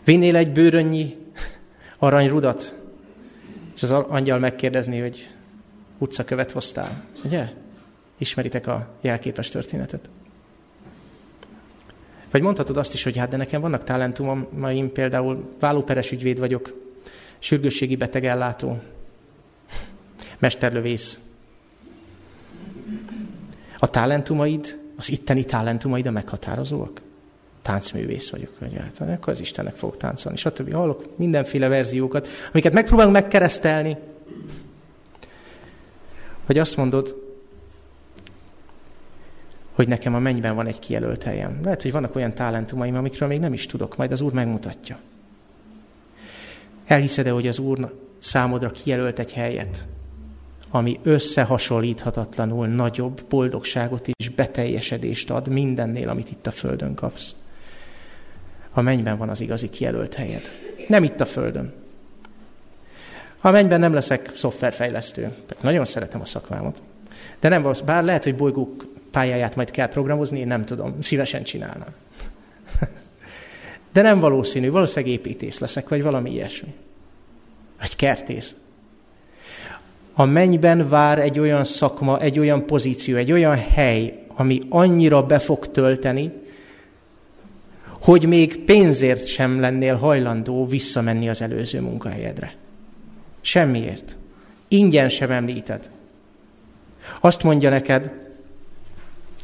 Vinnél 0.03 0.35
egy 0.35 0.51
bőrönnyi 0.51 1.17
aranyrudat, 1.97 2.75
és 3.75 3.83
az 3.83 3.91
angyal 3.91 4.39
megkérdezni, 4.39 4.99
hogy 4.99 5.29
utcakövet 5.97 6.51
hoztál, 6.51 7.03
ugye? 7.23 7.49
Ismeritek 8.17 8.67
a 8.67 8.87
jelképes 9.01 9.49
történetet. 9.49 10.09
Vagy 12.31 12.41
mondhatod 12.41 12.77
azt 12.77 12.93
is, 12.93 13.03
hogy 13.03 13.17
hát 13.17 13.29
de 13.29 13.37
nekem 13.37 13.61
vannak 13.61 13.83
talentumaim, 13.83 14.91
például 14.91 15.55
vállóperes 15.59 16.11
ügyvéd 16.11 16.39
vagyok, 16.39 16.73
sürgősségi 17.39 17.95
betegellátó, 17.95 18.79
mesterlövész. 20.37 21.19
A 23.79 23.89
talentumaid, 23.89 24.79
az 24.97 25.11
itteni 25.11 25.45
talentumaid 25.45 26.07
a 26.07 26.11
meghatározóak? 26.11 27.01
Táncművész 27.61 28.29
vagyok, 28.29 28.59
vagy 28.59 28.73
hát, 28.77 29.09
akkor 29.09 29.33
az 29.33 29.39
Istennek 29.39 29.75
fog 29.75 29.97
táncolni, 29.97 30.37
stb. 30.37 30.73
Hallok 30.73 31.17
mindenféle 31.17 31.67
verziókat, 31.67 32.27
amiket 32.51 32.73
megpróbálunk 32.73 33.15
megkeresztelni. 33.15 33.97
Vagy 36.45 36.57
azt 36.57 36.77
mondod, 36.77 37.23
hogy 39.71 39.87
nekem 39.87 40.15
a 40.15 40.19
mennyben 40.19 40.55
van 40.55 40.67
egy 40.67 40.79
kijelölt 40.79 41.23
helyem. 41.23 41.59
Lehet, 41.63 41.81
hogy 41.81 41.91
vannak 41.91 42.15
olyan 42.15 42.33
talentumaim, 42.33 42.95
amikről 42.95 43.27
még 43.27 43.39
nem 43.39 43.53
is 43.53 43.65
tudok, 43.65 43.97
majd 43.97 44.11
az 44.11 44.21
Úr 44.21 44.33
megmutatja. 44.33 44.99
Elhiszed-e, 46.85 47.29
hogy 47.29 47.47
az 47.47 47.59
Úr 47.59 48.01
számodra 48.19 48.71
kijelölt 48.71 49.19
egy 49.19 49.33
helyet, 49.33 49.83
ami 50.75 50.99
összehasonlíthatatlanul 51.03 52.67
nagyobb 52.67 53.23
boldogságot 53.29 54.07
és 54.07 54.29
beteljesedést 54.29 55.29
ad 55.29 55.47
mindennél, 55.47 56.09
amit 56.09 56.31
itt 56.31 56.47
a 56.47 56.51
Földön 56.51 56.95
kapsz. 56.95 57.35
A 58.71 58.81
mennyben 58.81 59.17
van 59.17 59.29
az 59.29 59.41
igazi 59.41 59.69
kijelölt 59.69 60.13
helyed. 60.13 60.41
Nem 60.87 61.03
itt 61.03 61.19
a 61.19 61.25
Földön. 61.25 61.73
A 63.41 63.51
mennyben 63.51 63.79
nem 63.79 63.93
leszek 63.93 64.31
szoftverfejlesztő. 64.35 65.35
Nagyon 65.61 65.85
szeretem 65.85 66.21
a 66.21 66.25
szakmámat. 66.25 66.81
De 67.39 67.49
nem, 67.49 67.71
bár 67.85 68.03
lehet, 68.03 68.23
hogy 68.23 68.35
bolygók 68.35 68.85
pályáját 69.11 69.55
majd 69.55 69.71
kell 69.71 69.87
programozni, 69.87 70.39
én 70.39 70.47
nem 70.47 70.65
tudom, 70.65 71.01
szívesen 71.01 71.43
csinálnám. 71.43 71.93
De 73.93 74.01
nem 74.01 74.19
valószínű, 74.19 74.71
valószínűleg 74.71 75.15
építész 75.15 75.59
leszek, 75.59 75.89
vagy 75.89 76.03
valami 76.03 76.31
ilyesmi. 76.31 76.73
Vagy 77.79 77.95
kertész. 77.95 78.55
A 80.17 80.25
mennyben 80.25 80.87
vár 80.87 81.19
egy 81.19 81.39
olyan 81.39 81.63
szakma, 81.63 82.19
egy 82.19 82.39
olyan 82.39 82.65
pozíció, 82.65 83.15
egy 83.15 83.31
olyan 83.31 83.57
hely, 83.57 84.23
ami 84.27 84.61
annyira 84.69 85.25
be 85.25 85.39
fog 85.39 85.71
tölteni, 85.71 86.31
hogy 88.01 88.27
még 88.27 88.63
pénzért 88.63 89.27
sem 89.27 89.59
lennél 89.59 89.95
hajlandó 89.95 90.65
visszamenni 90.65 91.29
az 91.29 91.41
előző 91.41 91.81
munkahelyedre. 91.81 92.55
Semmiért. 93.41 94.15
Ingyen 94.67 95.09
sem 95.09 95.31
említed. 95.31 95.89
Azt 97.19 97.43
mondja 97.43 97.69
neked, 97.69 98.11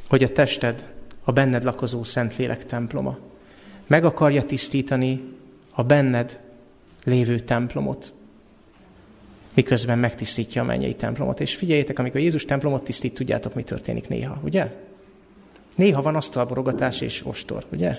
hogy 0.08 0.24
a 0.24 0.30
tested 0.30 0.88
a 1.24 1.32
benned 1.32 1.64
lakozó 1.64 2.04
Szentlélek 2.04 2.66
temploma. 2.66 3.18
Meg 3.88 4.06
akarja 4.06 4.44
tisztítani 4.44 5.24
a 5.72 5.84
benned 5.84 6.40
lévő 7.04 7.40
templomot, 7.40 8.14
miközben 9.54 10.00
megtisztítja 10.00 10.62
a 10.62 10.66
mennyei 10.66 10.96
templomot. 10.96 11.40
És 11.40 11.56
figyeljétek, 11.56 12.00
amikor 12.00 12.20
Jézus 12.20 12.46
templomot 12.46 12.84
tisztít, 12.84 13.14
tudjátok, 13.14 13.54
mi 13.54 13.64
történik 13.64 14.08
néha, 14.08 14.40
ugye? 14.44 14.72
Néha 15.76 16.02
van 16.02 16.16
asztalborogatás 16.16 17.02
és 17.02 17.26
ostor, 17.26 17.66
ugye? 17.72 17.98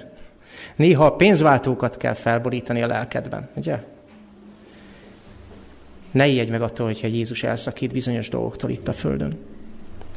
Néha 0.76 1.04
a 1.04 1.16
pénzváltókat 1.16 1.96
kell 1.96 2.14
felborítani 2.14 2.82
a 2.82 2.86
lelkedben, 2.86 3.48
ugye? 3.54 3.82
Ne 6.10 6.26
ijedj 6.26 6.50
meg 6.50 6.62
attól, 6.62 6.86
hogyha 6.86 7.06
Jézus 7.06 7.42
elszakít 7.42 7.92
bizonyos 7.92 8.28
dolgoktól 8.28 8.70
itt 8.70 8.88
a 8.88 8.92
Földön. 8.92 9.38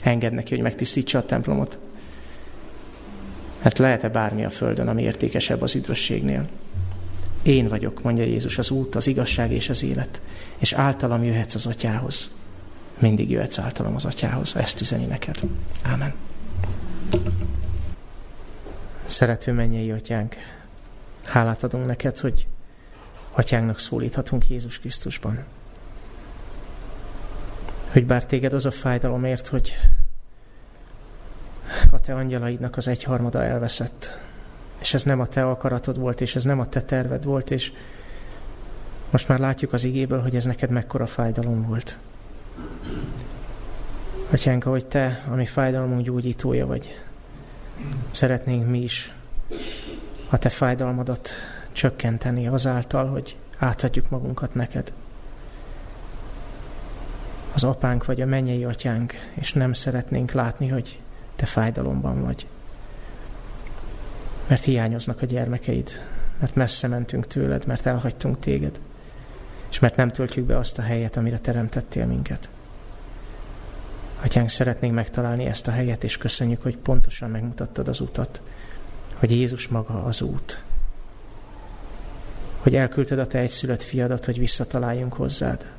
Engedd 0.03 0.33
neki, 0.33 0.53
hogy 0.53 0.63
megtisztítsa 0.63 1.17
a 1.17 1.25
templomot. 1.25 1.79
Mert 3.61 3.77
lehet-e 3.77 4.09
bármi 4.09 4.45
a 4.45 4.49
Földön, 4.49 4.87
ami 4.87 5.01
értékesebb 5.01 5.61
az 5.61 5.75
üdvösségnél? 5.75 6.47
Én 7.45 7.67
vagyok, 7.67 8.01
mondja 8.01 8.23
Jézus, 8.23 8.57
az 8.57 8.69
út, 8.69 8.95
az 8.95 9.07
igazság 9.07 9.51
és 9.51 9.69
az 9.69 9.83
élet. 9.83 10.21
És 10.57 10.73
általam 10.73 11.23
jöhetsz 11.23 11.55
az 11.55 11.65
atyához. 11.65 12.33
Mindig 12.97 13.29
jöhetsz 13.29 13.57
általam 13.57 13.95
az 13.95 14.05
atyához. 14.05 14.55
Ezt 14.55 14.81
üzeni 14.81 15.05
neked. 15.05 15.39
Ámen. 15.83 16.13
Szerető 19.05 19.51
mennyei 19.51 19.91
atyánk, 19.91 20.35
hálát 21.25 21.63
adunk 21.63 21.85
neked, 21.85 22.17
hogy 22.17 22.47
atyánknak 23.31 23.79
szólíthatunk 23.79 24.49
Jézus 24.49 24.79
Krisztusban. 24.79 25.43
Hogy 27.91 28.05
bár 28.05 28.25
téged 28.25 28.53
az 28.53 28.65
a 28.65 28.71
fájdalomért, 28.71 29.47
hogy 29.47 29.73
a 31.89 31.99
te 31.99 32.15
angyalaidnak 32.15 32.77
az 32.77 32.87
egyharmada 32.87 33.43
elveszett. 33.43 34.24
És 34.79 34.93
ez 34.93 35.03
nem 35.03 35.19
a 35.19 35.25
te 35.25 35.49
akaratod 35.49 35.99
volt, 35.99 36.21
és 36.21 36.35
ez 36.35 36.43
nem 36.43 36.59
a 36.59 36.69
te 36.69 36.81
terved 36.81 37.23
volt, 37.23 37.51
és 37.51 37.71
most 39.09 39.27
már 39.27 39.39
látjuk 39.39 39.73
az 39.73 39.83
igéből, 39.83 40.21
hogy 40.21 40.35
ez 40.35 40.45
neked 40.45 40.69
mekkora 40.69 41.05
fájdalom 41.05 41.67
volt. 41.67 41.97
Atyánk, 44.31 44.63
hogy 44.63 44.85
te, 44.85 45.23
ami 45.29 45.45
fájdalmunk 45.45 46.01
gyógyítója 46.01 46.67
vagy, 46.67 47.01
szeretnénk 48.11 48.69
mi 48.69 48.81
is 48.81 49.11
a 50.29 50.37
te 50.37 50.49
fájdalmadat 50.49 51.29
csökkenteni 51.71 52.47
azáltal, 52.47 53.07
hogy 53.07 53.37
átadjuk 53.57 54.09
magunkat 54.09 54.55
neked. 54.55 54.91
az 57.55 57.63
apánk 57.63 58.05
vagy 58.05 58.21
a 58.21 58.25
mennyei 58.25 58.63
atyánk, 58.63 59.13
és 59.33 59.53
nem 59.53 59.73
szeretnénk 59.73 60.31
látni, 60.31 60.67
hogy 60.67 60.99
te 61.35 61.45
fájdalomban 61.45 62.21
vagy. 62.21 62.47
Mert 64.47 64.63
hiányoznak 64.63 65.21
a 65.21 65.25
gyermekeid, 65.25 65.89
mert 66.39 66.55
messze 66.55 66.87
mentünk 66.87 67.27
tőled, 67.27 67.65
mert 67.65 67.85
elhagytunk 67.85 68.39
téged, 68.39 68.79
és 69.69 69.79
mert 69.79 69.95
nem 69.95 70.11
töltjük 70.11 70.45
be 70.45 70.57
azt 70.57 70.77
a 70.77 70.81
helyet, 70.81 71.17
amire 71.17 71.39
teremtettél 71.39 72.05
minket. 72.05 72.49
Atyánk, 74.21 74.49
szeretnénk 74.49 74.93
megtalálni 74.93 75.45
ezt 75.45 75.67
a 75.67 75.71
helyet, 75.71 76.03
és 76.03 76.17
köszönjük, 76.17 76.61
hogy 76.61 76.77
pontosan 76.77 77.29
megmutattad 77.29 77.87
az 77.87 77.99
utat, 77.99 78.41
hogy 79.15 79.31
Jézus 79.31 79.67
maga 79.67 80.03
az 80.03 80.21
út. 80.21 80.63
Hogy 82.57 82.75
elküldted 82.75 83.19
a 83.19 83.27
te 83.27 83.39
egyszülött 83.39 83.83
fiadat, 83.83 84.25
hogy 84.25 84.39
visszataláljunk 84.39 85.13
hozzád. 85.13 85.71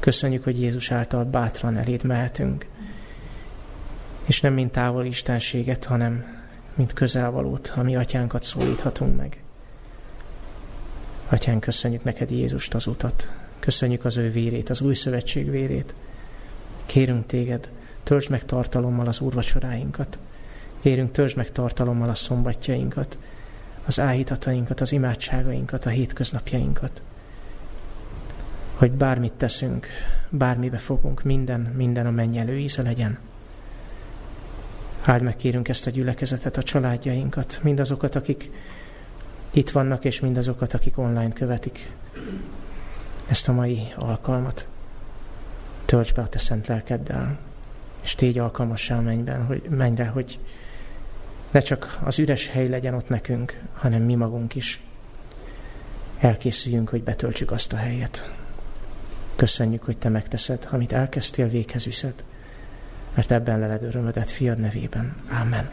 Köszönjük, 0.00 0.44
hogy 0.44 0.60
Jézus 0.60 0.90
által 0.90 1.24
bátran 1.24 1.76
eléd 1.76 2.04
mehetünk. 2.04 2.66
És 4.24 4.40
nem 4.40 4.52
mint 4.52 4.72
távol 4.72 5.04
istenséget, 5.04 5.84
hanem 5.84 6.35
mint 6.76 6.92
közelvalót, 6.92 7.72
ami 7.76 7.96
atyánkat 7.96 8.42
szólíthatunk 8.42 9.16
meg. 9.16 9.42
Atyán, 11.28 11.58
köszönjük 11.58 12.04
neked 12.04 12.30
Jézust 12.30 12.74
az 12.74 12.86
utat. 12.86 13.30
Köszönjük 13.58 14.04
az 14.04 14.16
ő 14.16 14.30
vérét, 14.30 14.70
az 14.70 14.80
új 14.80 14.94
szövetség 14.94 15.50
vérét. 15.50 15.94
Kérünk 16.86 17.26
téged, 17.26 17.70
töltsd 18.02 18.30
meg 18.30 18.44
tartalommal 18.44 19.06
az 19.06 19.20
úrvacsoráinkat. 19.20 20.18
Kérünk, 20.80 21.10
töltsd 21.10 21.36
meg 21.36 21.52
tartalommal 21.52 22.08
a 22.08 22.14
szombatjainkat, 22.14 23.18
az 23.86 24.00
áhítatainkat, 24.00 24.80
az 24.80 24.92
imádságainkat, 24.92 25.86
a 25.86 25.88
hétköznapjainkat. 25.88 27.02
Hogy 28.74 28.90
bármit 28.90 29.32
teszünk, 29.32 29.86
bármibe 30.28 30.76
fogunk, 30.76 31.22
minden, 31.22 31.60
minden 31.60 32.06
a 32.06 32.10
mennyelő 32.10 32.58
íze 32.58 32.82
legyen. 32.82 33.18
Áld 35.06 35.22
meg 35.22 35.36
kérünk 35.36 35.68
ezt 35.68 35.86
a 35.86 35.90
gyülekezetet, 35.90 36.56
a 36.56 36.62
családjainkat, 36.62 37.60
mindazokat, 37.62 38.14
akik 38.14 38.50
itt 39.50 39.70
vannak, 39.70 40.04
és 40.04 40.20
mindazokat, 40.20 40.74
akik 40.74 40.98
online 40.98 41.32
követik 41.32 41.90
ezt 43.26 43.48
a 43.48 43.52
mai 43.52 43.92
alkalmat. 43.96 44.66
Tölts 45.84 46.14
be 46.14 46.22
a 46.22 46.28
te 46.28 46.38
szent 46.38 46.66
lelkeddel, 46.66 47.38
és 48.02 48.14
tégy 48.14 48.38
alkalmassá 48.38 48.98
a 48.98 49.00
mennyben, 49.00 49.44
hogy, 49.44 49.62
mennyre, 49.68 50.06
hogy 50.06 50.38
ne 51.50 51.60
csak 51.60 51.98
az 52.04 52.18
üres 52.18 52.46
hely 52.46 52.68
legyen 52.68 52.94
ott 52.94 53.08
nekünk, 53.08 53.60
hanem 53.74 54.02
mi 54.02 54.14
magunk 54.14 54.54
is 54.54 54.82
elkészüljünk, 56.18 56.88
hogy 56.88 57.02
betöltsük 57.02 57.50
azt 57.50 57.72
a 57.72 57.76
helyet. 57.76 58.30
Köszönjük, 59.36 59.82
hogy 59.82 59.98
Te 59.98 60.08
megteszed, 60.08 60.68
amit 60.70 60.92
elkezdtél, 60.92 61.48
véghez 61.48 61.84
viszed, 61.84 62.24
mert 63.16 63.30
ebben 63.30 63.58
leled 63.58 63.82
örömödet 63.82 64.30
fiad 64.30 64.58
nevében. 64.58 65.14
Amen. 65.40 65.68